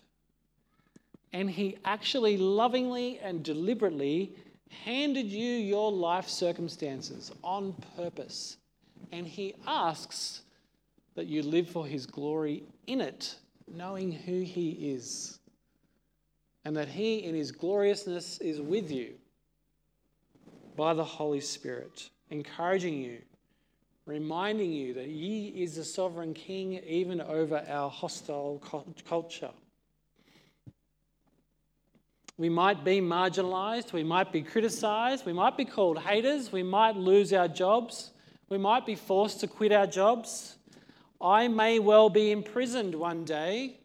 And 1.33 1.49
He 1.49 1.77
actually 1.85 2.37
lovingly 2.37 3.19
and 3.19 3.43
deliberately 3.43 4.35
handed 4.85 5.27
you 5.27 5.53
your 5.53 5.91
life 5.91 6.27
circumstances 6.27 7.31
on 7.43 7.73
purpose. 7.97 8.57
And 9.11 9.27
He 9.27 9.55
asks 9.67 10.43
that 11.19 11.27
you 11.27 11.43
live 11.43 11.67
for 11.67 11.85
his 11.85 12.05
glory 12.05 12.63
in 12.87 13.01
it, 13.01 13.35
knowing 13.67 14.09
who 14.09 14.39
he 14.39 14.69
is, 14.93 15.39
and 16.63 16.73
that 16.77 16.87
he 16.87 17.17
in 17.17 17.35
his 17.35 17.51
gloriousness 17.51 18.37
is 18.37 18.61
with 18.61 18.89
you 18.89 19.15
by 20.77 20.93
the 20.93 21.03
Holy 21.03 21.41
Spirit, 21.41 22.09
encouraging 22.29 23.01
you, 23.01 23.17
reminding 24.09 24.71
you 24.71 24.93
that 24.95 25.05
he 25.05 25.47
is 25.55 25.75
the 25.75 25.83
sovereign 25.83 26.33
king 26.33 26.81
even 26.85 27.21
over 27.21 27.63
our 27.69 27.89
hostile 27.89 28.61
culture. 29.07 29.51
We 32.37 32.49
might 32.49 32.83
be 32.85 33.01
marginalized, 33.01 33.91
we 33.91 34.03
might 34.03 34.31
be 34.31 34.41
criticized, 34.41 35.25
we 35.25 35.33
might 35.33 35.57
be 35.57 35.65
called 35.65 35.99
haters, 35.99 36.51
we 36.51 36.63
might 36.63 36.95
lose 36.95 37.33
our 37.33 37.49
jobs, 37.49 38.11
we 38.47 38.57
might 38.57 38.85
be 38.85 38.95
forced 38.95 39.41
to 39.41 39.47
quit 39.47 39.71
our 39.71 39.87
jobs. 39.87 40.55
I 41.21 41.49
may 41.49 41.79
well 41.79 42.09
be 42.09 42.31
imprisoned 42.31 42.95
one 42.95 43.25
day 43.25 43.79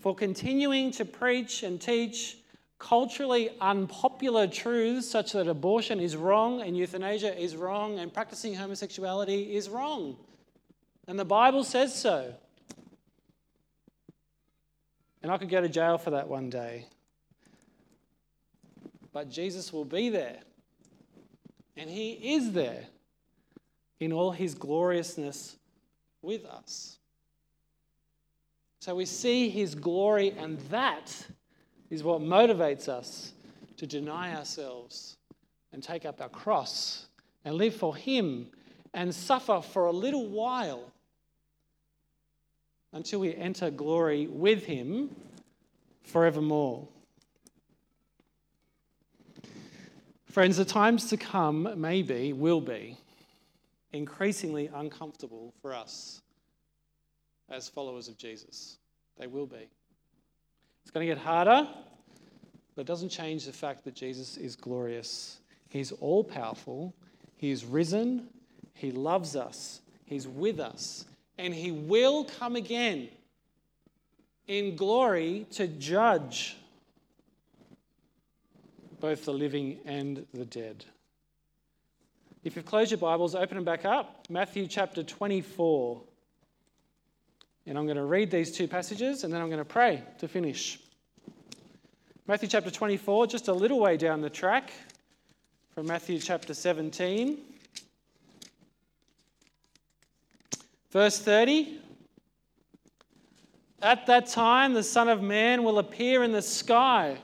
for 0.00 0.14
continuing 0.14 0.92
to 0.92 1.04
preach 1.04 1.62
and 1.62 1.80
teach 1.80 2.38
culturally 2.78 3.50
unpopular 3.60 4.46
truths 4.46 5.08
such 5.08 5.32
that 5.32 5.48
abortion 5.48 6.00
is 6.00 6.16
wrong 6.16 6.60
and 6.60 6.76
euthanasia 6.76 7.38
is 7.38 7.56
wrong 7.56 7.98
and 7.98 8.12
practicing 8.12 8.54
homosexuality 8.54 9.54
is 9.54 9.68
wrong. 9.68 10.16
And 11.06 11.18
the 11.18 11.24
Bible 11.24 11.64
says 11.64 11.94
so. 11.94 12.34
And 15.22 15.32
I 15.32 15.38
could 15.38 15.48
go 15.48 15.60
to 15.60 15.68
jail 15.68 15.98
for 15.98 16.10
that 16.10 16.28
one 16.28 16.50
day 16.50 16.86
but 19.14 19.30
Jesus 19.30 19.72
will 19.72 19.84
be 19.84 20.10
there. 20.10 20.40
And 21.76 21.88
He 21.88 22.34
is 22.34 22.52
there 22.52 22.84
in 24.00 24.12
all 24.12 24.32
His 24.32 24.54
gloriousness 24.54 25.56
with 26.20 26.44
us. 26.44 26.98
So 28.80 28.96
we 28.96 29.06
see 29.06 29.48
His 29.48 29.74
glory, 29.74 30.34
and 30.36 30.58
that 30.68 31.16
is 31.94 32.02
what 32.02 32.20
motivates 32.20 32.88
us 32.88 33.32
to 33.76 33.86
deny 33.86 34.34
ourselves 34.34 35.16
and 35.72 35.82
take 35.82 36.04
up 36.04 36.20
our 36.20 36.28
cross 36.28 37.06
and 37.44 37.54
live 37.54 37.74
for 37.74 37.94
Him 37.94 38.48
and 38.92 39.14
suffer 39.14 39.60
for 39.60 39.86
a 39.86 39.92
little 39.92 40.26
while 40.26 40.92
until 42.92 43.20
we 43.20 43.34
enter 43.34 43.70
glory 43.70 44.26
with 44.26 44.64
Him 44.64 45.14
forevermore. 46.02 46.86
Friends, 50.26 50.56
the 50.56 50.64
times 50.64 51.08
to 51.10 51.16
come, 51.16 51.80
may 51.80 52.02
be, 52.02 52.32
will 52.32 52.60
be 52.60 52.96
increasingly 53.92 54.68
uncomfortable 54.74 55.54
for 55.62 55.72
us 55.72 56.22
as 57.48 57.68
followers 57.68 58.08
of 58.08 58.18
Jesus. 58.18 58.78
They 59.16 59.28
will 59.28 59.46
be. 59.46 59.68
It's 60.84 60.90
going 60.90 61.08
to 61.08 61.14
get 61.14 61.22
harder, 61.22 61.66
but 62.74 62.82
it 62.82 62.86
doesn't 62.86 63.08
change 63.08 63.46
the 63.46 63.52
fact 63.52 63.84
that 63.84 63.94
Jesus 63.94 64.36
is 64.36 64.54
glorious. 64.54 65.40
He's 65.70 65.92
all 65.92 66.22
powerful, 66.22 66.94
He 67.36 67.50
is 67.50 67.64
risen, 67.64 68.28
He 68.74 68.92
loves 68.92 69.34
us, 69.34 69.80
He's 70.04 70.28
with 70.28 70.60
us, 70.60 71.06
and 71.38 71.54
He 71.54 71.72
will 71.72 72.24
come 72.24 72.54
again 72.54 73.08
in 74.46 74.76
glory 74.76 75.46
to 75.52 75.66
judge 75.66 76.56
both 79.00 79.24
the 79.24 79.32
living 79.32 79.78
and 79.86 80.26
the 80.34 80.44
dead. 80.44 80.84
If 82.42 82.56
you've 82.56 82.66
closed 82.66 82.90
your 82.90 82.98
Bibles, 82.98 83.34
open 83.34 83.56
them 83.56 83.64
back 83.64 83.86
up. 83.86 84.26
Matthew 84.28 84.66
chapter 84.66 85.02
24. 85.02 86.02
And 87.66 87.78
I'm 87.78 87.84
going 87.84 87.96
to 87.96 88.04
read 88.04 88.30
these 88.30 88.52
two 88.52 88.68
passages 88.68 89.24
and 89.24 89.32
then 89.32 89.40
I'm 89.40 89.48
going 89.48 89.58
to 89.58 89.64
pray 89.64 90.02
to 90.18 90.28
finish. 90.28 90.80
Matthew 92.26 92.48
chapter 92.48 92.70
24, 92.70 93.26
just 93.26 93.48
a 93.48 93.52
little 93.52 93.80
way 93.80 93.96
down 93.96 94.20
the 94.20 94.30
track 94.30 94.72
from 95.74 95.86
Matthew 95.86 96.18
chapter 96.18 96.54
17. 96.54 97.38
Verse 100.90 101.18
30. 101.18 101.80
At 103.82 104.06
that 104.06 104.26
time, 104.26 104.72
the 104.72 104.82
Son 104.82 105.08
of 105.08 105.22
Man 105.22 105.64
will 105.64 105.78
appear 105.78 106.22
in 106.22 106.32
the 106.32 106.42
sky 106.42 107.18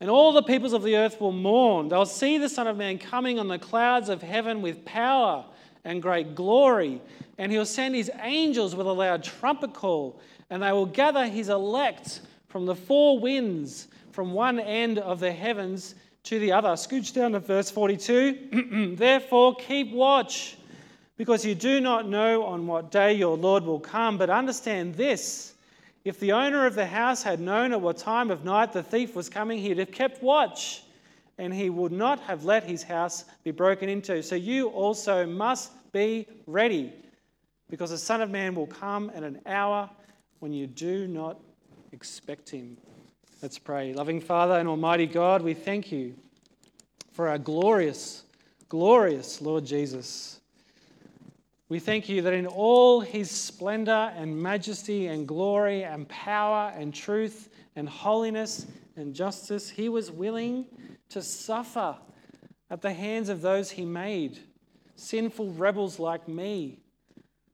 and 0.00 0.08
all 0.08 0.32
the 0.32 0.42
peoples 0.42 0.72
of 0.72 0.82
the 0.82 0.96
earth 0.96 1.20
will 1.20 1.32
mourn. 1.32 1.88
They'll 1.88 2.06
see 2.06 2.38
the 2.38 2.48
Son 2.48 2.66
of 2.66 2.76
Man 2.76 2.98
coming 2.98 3.38
on 3.38 3.48
the 3.48 3.58
clouds 3.58 4.08
of 4.08 4.22
heaven 4.22 4.62
with 4.62 4.84
power 4.84 5.44
and 5.84 6.02
great 6.02 6.34
glory. 6.34 7.00
And 7.38 7.50
he'll 7.50 7.66
send 7.66 7.94
his 7.94 8.10
angels 8.22 8.74
with 8.74 8.86
a 8.86 8.92
loud 8.92 9.22
trumpet 9.22 9.72
call, 9.72 10.20
and 10.50 10.62
they 10.62 10.72
will 10.72 10.86
gather 10.86 11.26
his 11.26 11.48
elect 11.48 12.20
from 12.48 12.66
the 12.66 12.74
four 12.74 13.18
winds, 13.18 13.88
from 14.12 14.32
one 14.32 14.58
end 14.58 14.98
of 14.98 15.20
the 15.20 15.32
heavens 15.32 15.94
to 16.24 16.38
the 16.38 16.52
other. 16.52 16.70
Scooch 16.70 17.14
down 17.14 17.32
to 17.32 17.40
verse 17.40 17.70
42. 17.70 18.94
Therefore, 18.98 19.54
keep 19.56 19.92
watch, 19.92 20.56
because 21.16 21.44
you 21.44 21.54
do 21.54 21.80
not 21.80 22.08
know 22.08 22.44
on 22.44 22.66
what 22.66 22.90
day 22.90 23.12
your 23.12 23.36
Lord 23.36 23.64
will 23.64 23.80
come. 23.80 24.18
But 24.18 24.30
understand 24.30 24.94
this 24.94 25.54
if 26.04 26.18
the 26.18 26.32
owner 26.32 26.66
of 26.66 26.74
the 26.74 26.86
house 26.86 27.22
had 27.22 27.40
known 27.40 27.72
at 27.72 27.80
what 27.80 27.98
time 27.98 28.30
of 28.30 28.44
night 28.44 28.72
the 28.72 28.82
thief 28.82 29.14
was 29.14 29.28
coming, 29.28 29.58
he'd 29.58 29.78
have 29.78 29.92
kept 29.92 30.22
watch 30.22 30.82
and 31.40 31.54
he 31.54 31.70
would 31.70 31.90
not 31.90 32.20
have 32.20 32.44
let 32.44 32.62
his 32.64 32.82
house 32.82 33.24
be 33.44 33.50
broken 33.50 33.88
into. 33.88 34.22
So 34.22 34.34
you 34.34 34.68
also 34.68 35.26
must 35.26 35.72
be 35.90 36.26
ready, 36.46 36.92
because 37.70 37.90
the 37.90 37.98
Son 37.98 38.20
of 38.20 38.30
Man 38.30 38.54
will 38.54 38.66
come 38.66 39.10
at 39.14 39.22
an 39.22 39.40
hour 39.46 39.88
when 40.40 40.52
you 40.52 40.66
do 40.66 41.08
not 41.08 41.40
expect 41.92 42.50
him. 42.50 42.76
Let's 43.42 43.58
pray. 43.58 43.94
Loving 43.94 44.20
Father 44.20 44.58
and 44.58 44.68
Almighty 44.68 45.06
God, 45.06 45.40
we 45.40 45.54
thank 45.54 45.90
you 45.90 46.14
for 47.12 47.28
our 47.28 47.38
glorious, 47.38 48.24
glorious 48.68 49.40
Lord 49.40 49.64
Jesus. 49.64 50.40
We 51.70 51.78
thank 51.78 52.08
you 52.08 52.20
that 52.22 52.34
in 52.34 52.46
all 52.46 53.00
his 53.00 53.30
splendor 53.30 54.12
and 54.14 54.36
majesty 54.36 55.06
and 55.06 55.26
glory 55.26 55.84
and 55.84 56.06
power 56.08 56.72
and 56.76 56.92
truth 56.92 57.48
and 57.76 57.88
holiness 57.88 58.66
and 58.96 59.14
justice, 59.14 59.70
he 59.70 59.88
was 59.88 60.10
willing 60.10 60.66
to 61.10 61.22
suffer 61.22 61.96
at 62.70 62.82
the 62.82 62.92
hands 62.92 63.28
of 63.28 63.42
those 63.42 63.70
he 63.70 63.84
made, 63.84 64.38
sinful 64.96 65.52
rebels 65.52 65.98
like 65.98 66.28
me. 66.28 66.78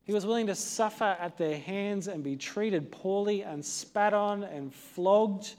He 0.04 0.12
was 0.12 0.24
willing 0.24 0.46
to 0.46 0.54
suffer 0.54 1.16
at 1.18 1.36
their 1.36 1.58
hands 1.58 2.06
and 2.06 2.22
be 2.22 2.36
treated 2.36 2.92
poorly 2.92 3.42
and 3.42 3.64
spat 3.64 4.14
on 4.14 4.44
and 4.44 4.72
flogged, 4.72 5.54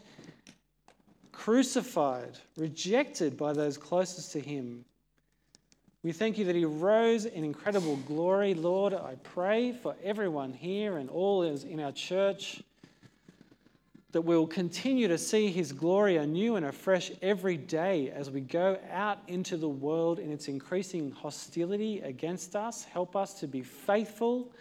crucified, 1.31 2.37
rejected 2.55 3.35
by 3.35 3.51
those 3.53 3.77
closest 3.77 4.31
to 4.33 4.39
him. 4.39 4.85
We 6.03 6.13
thank 6.13 6.37
you 6.37 6.45
that 6.45 6.55
he 6.55 6.63
rose 6.63 7.25
in 7.25 7.43
incredible 7.43 7.97
glory. 8.07 8.53
Lord, 8.53 8.93
I 8.93 9.15
pray 9.23 9.73
for 9.73 9.95
everyone 10.03 10.53
here 10.53 10.97
and 10.97 11.09
all 11.09 11.43
in 11.43 11.79
our 11.81 11.91
church 11.91 12.61
that 14.11 14.21
we'll 14.21 14.47
continue 14.47 15.07
to 15.07 15.17
see 15.17 15.51
his 15.51 15.71
glory 15.71 16.17
anew 16.17 16.55
and 16.55 16.65
afresh 16.65 17.11
every 17.21 17.57
day 17.57 18.09
as 18.09 18.31
we 18.31 18.39
go 18.41 18.79
out 18.91 19.19
into 19.27 19.57
the 19.57 19.67
world 19.67 20.19
in 20.19 20.31
its 20.31 20.47
increasing 20.47 21.11
hostility 21.11 21.99
against 22.01 22.55
us. 22.55 22.85
Help 22.85 23.15
us 23.15 23.33
to 23.39 23.47
be 23.47 23.61
faithful. 23.61 24.51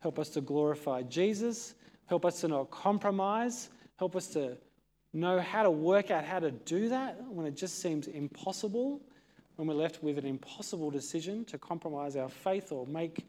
Help 0.00 0.18
us 0.18 0.28
to 0.30 0.40
glorify 0.40 1.02
Jesus. 1.02 1.74
Help 2.06 2.24
us 2.24 2.40
to 2.40 2.48
not 2.48 2.70
compromise. 2.70 3.68
Help 3.96 4.16
us 4.16 4.26
to 4.28 4.56
know 5.12 5.40
how 5.40 5.62
to 5.62 5.70
work 5.70 6.10
out 6.10 6.24
how 6.24 6.38
to 6.38 6.50
do 6.50 6.88
that 6.88 7.22
when 7.28 7.46
it 7.46 7.56
just 7.56 7.80
seems 7.80 8.08
impossible 8.08 9.00
when 9.56 9.66
we're 9.66 9.74
left 9.74 10.02
with 10.02 10.18
an 10.18 10.26
impossible 10.26 10.90
decision 10.90 11.44
to 11.46 11.58
compromise 11.58 12.14
our 12.14 12.28
faith 12.28 12.72
or 12.72 12.86
make 12.86 13.24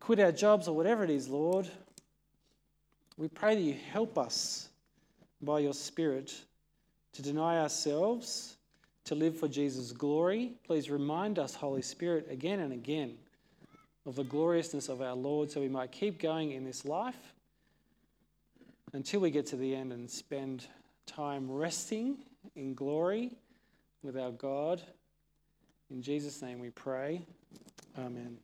quit 0.00 0.18
our 0.18 0.32
jobs 0.32 0.66
or 0.66 0.74
whatever 0.74 1.04
it 1.04 1.10
is, 1.10 1.28
Lord, 1.28 1.68
we 3.20 3.28
pray 3.28 3.54
that 3.54 3.60
you 3.60 3.76
help 3.92 4.16
us 4.16 4.70
by 5.42 5.58
your 5.58 5.74
Spirit 5.74 6.34
to 7.12 7.20
deny 7.20 7.58
ourselves, 7.58 8.56
to 9.04 9.14
live 9.14 9.36
for 9.36 9.46
Jesus' 9.46 9.92
glory. 9.92 10.54
Please 10.66 10.88
remind 10.88 11.38
us, 11.38 11.54
Holy 11.54 11.82
Spirit, 11.82 12.28
again 12.30 12.60
and 12.60 12.72
again 12.72 13.18
of 14.06 14.16
the 14.16 14.24
gloriousness 14.24 14.88
of 14.88 15.02
our 15.02 15.14
Lord 15.14 15.50
so 15.50 15.60
we 15.60 15.68
might 15.68 15.92
keep 15.92 16.18
going 16.18 16.52
in 16.52 16.64
this 16.64 16.86
life 16.86 17.34
until 18.94 19.20
we 19.20 19.30
get 19.30 19.44
to 19.48 19.56
the 19.56 19.74
end 19.76 19.92
and 19.92 20.08
spend 20.10 20.66
time 21.04 21.50
resting 21.50 22.16
in 22.56 22.72
glory 22.72 23.32
with 24.02 24.16
our 24.16 24.30
God. 24.30 24.80
In 25.90 26.00
Jesus' 26.00 26.40
name 26.40 26.58
we 26.58 26.70
pray. 26.70 27.20
Amen. 27.98 28.38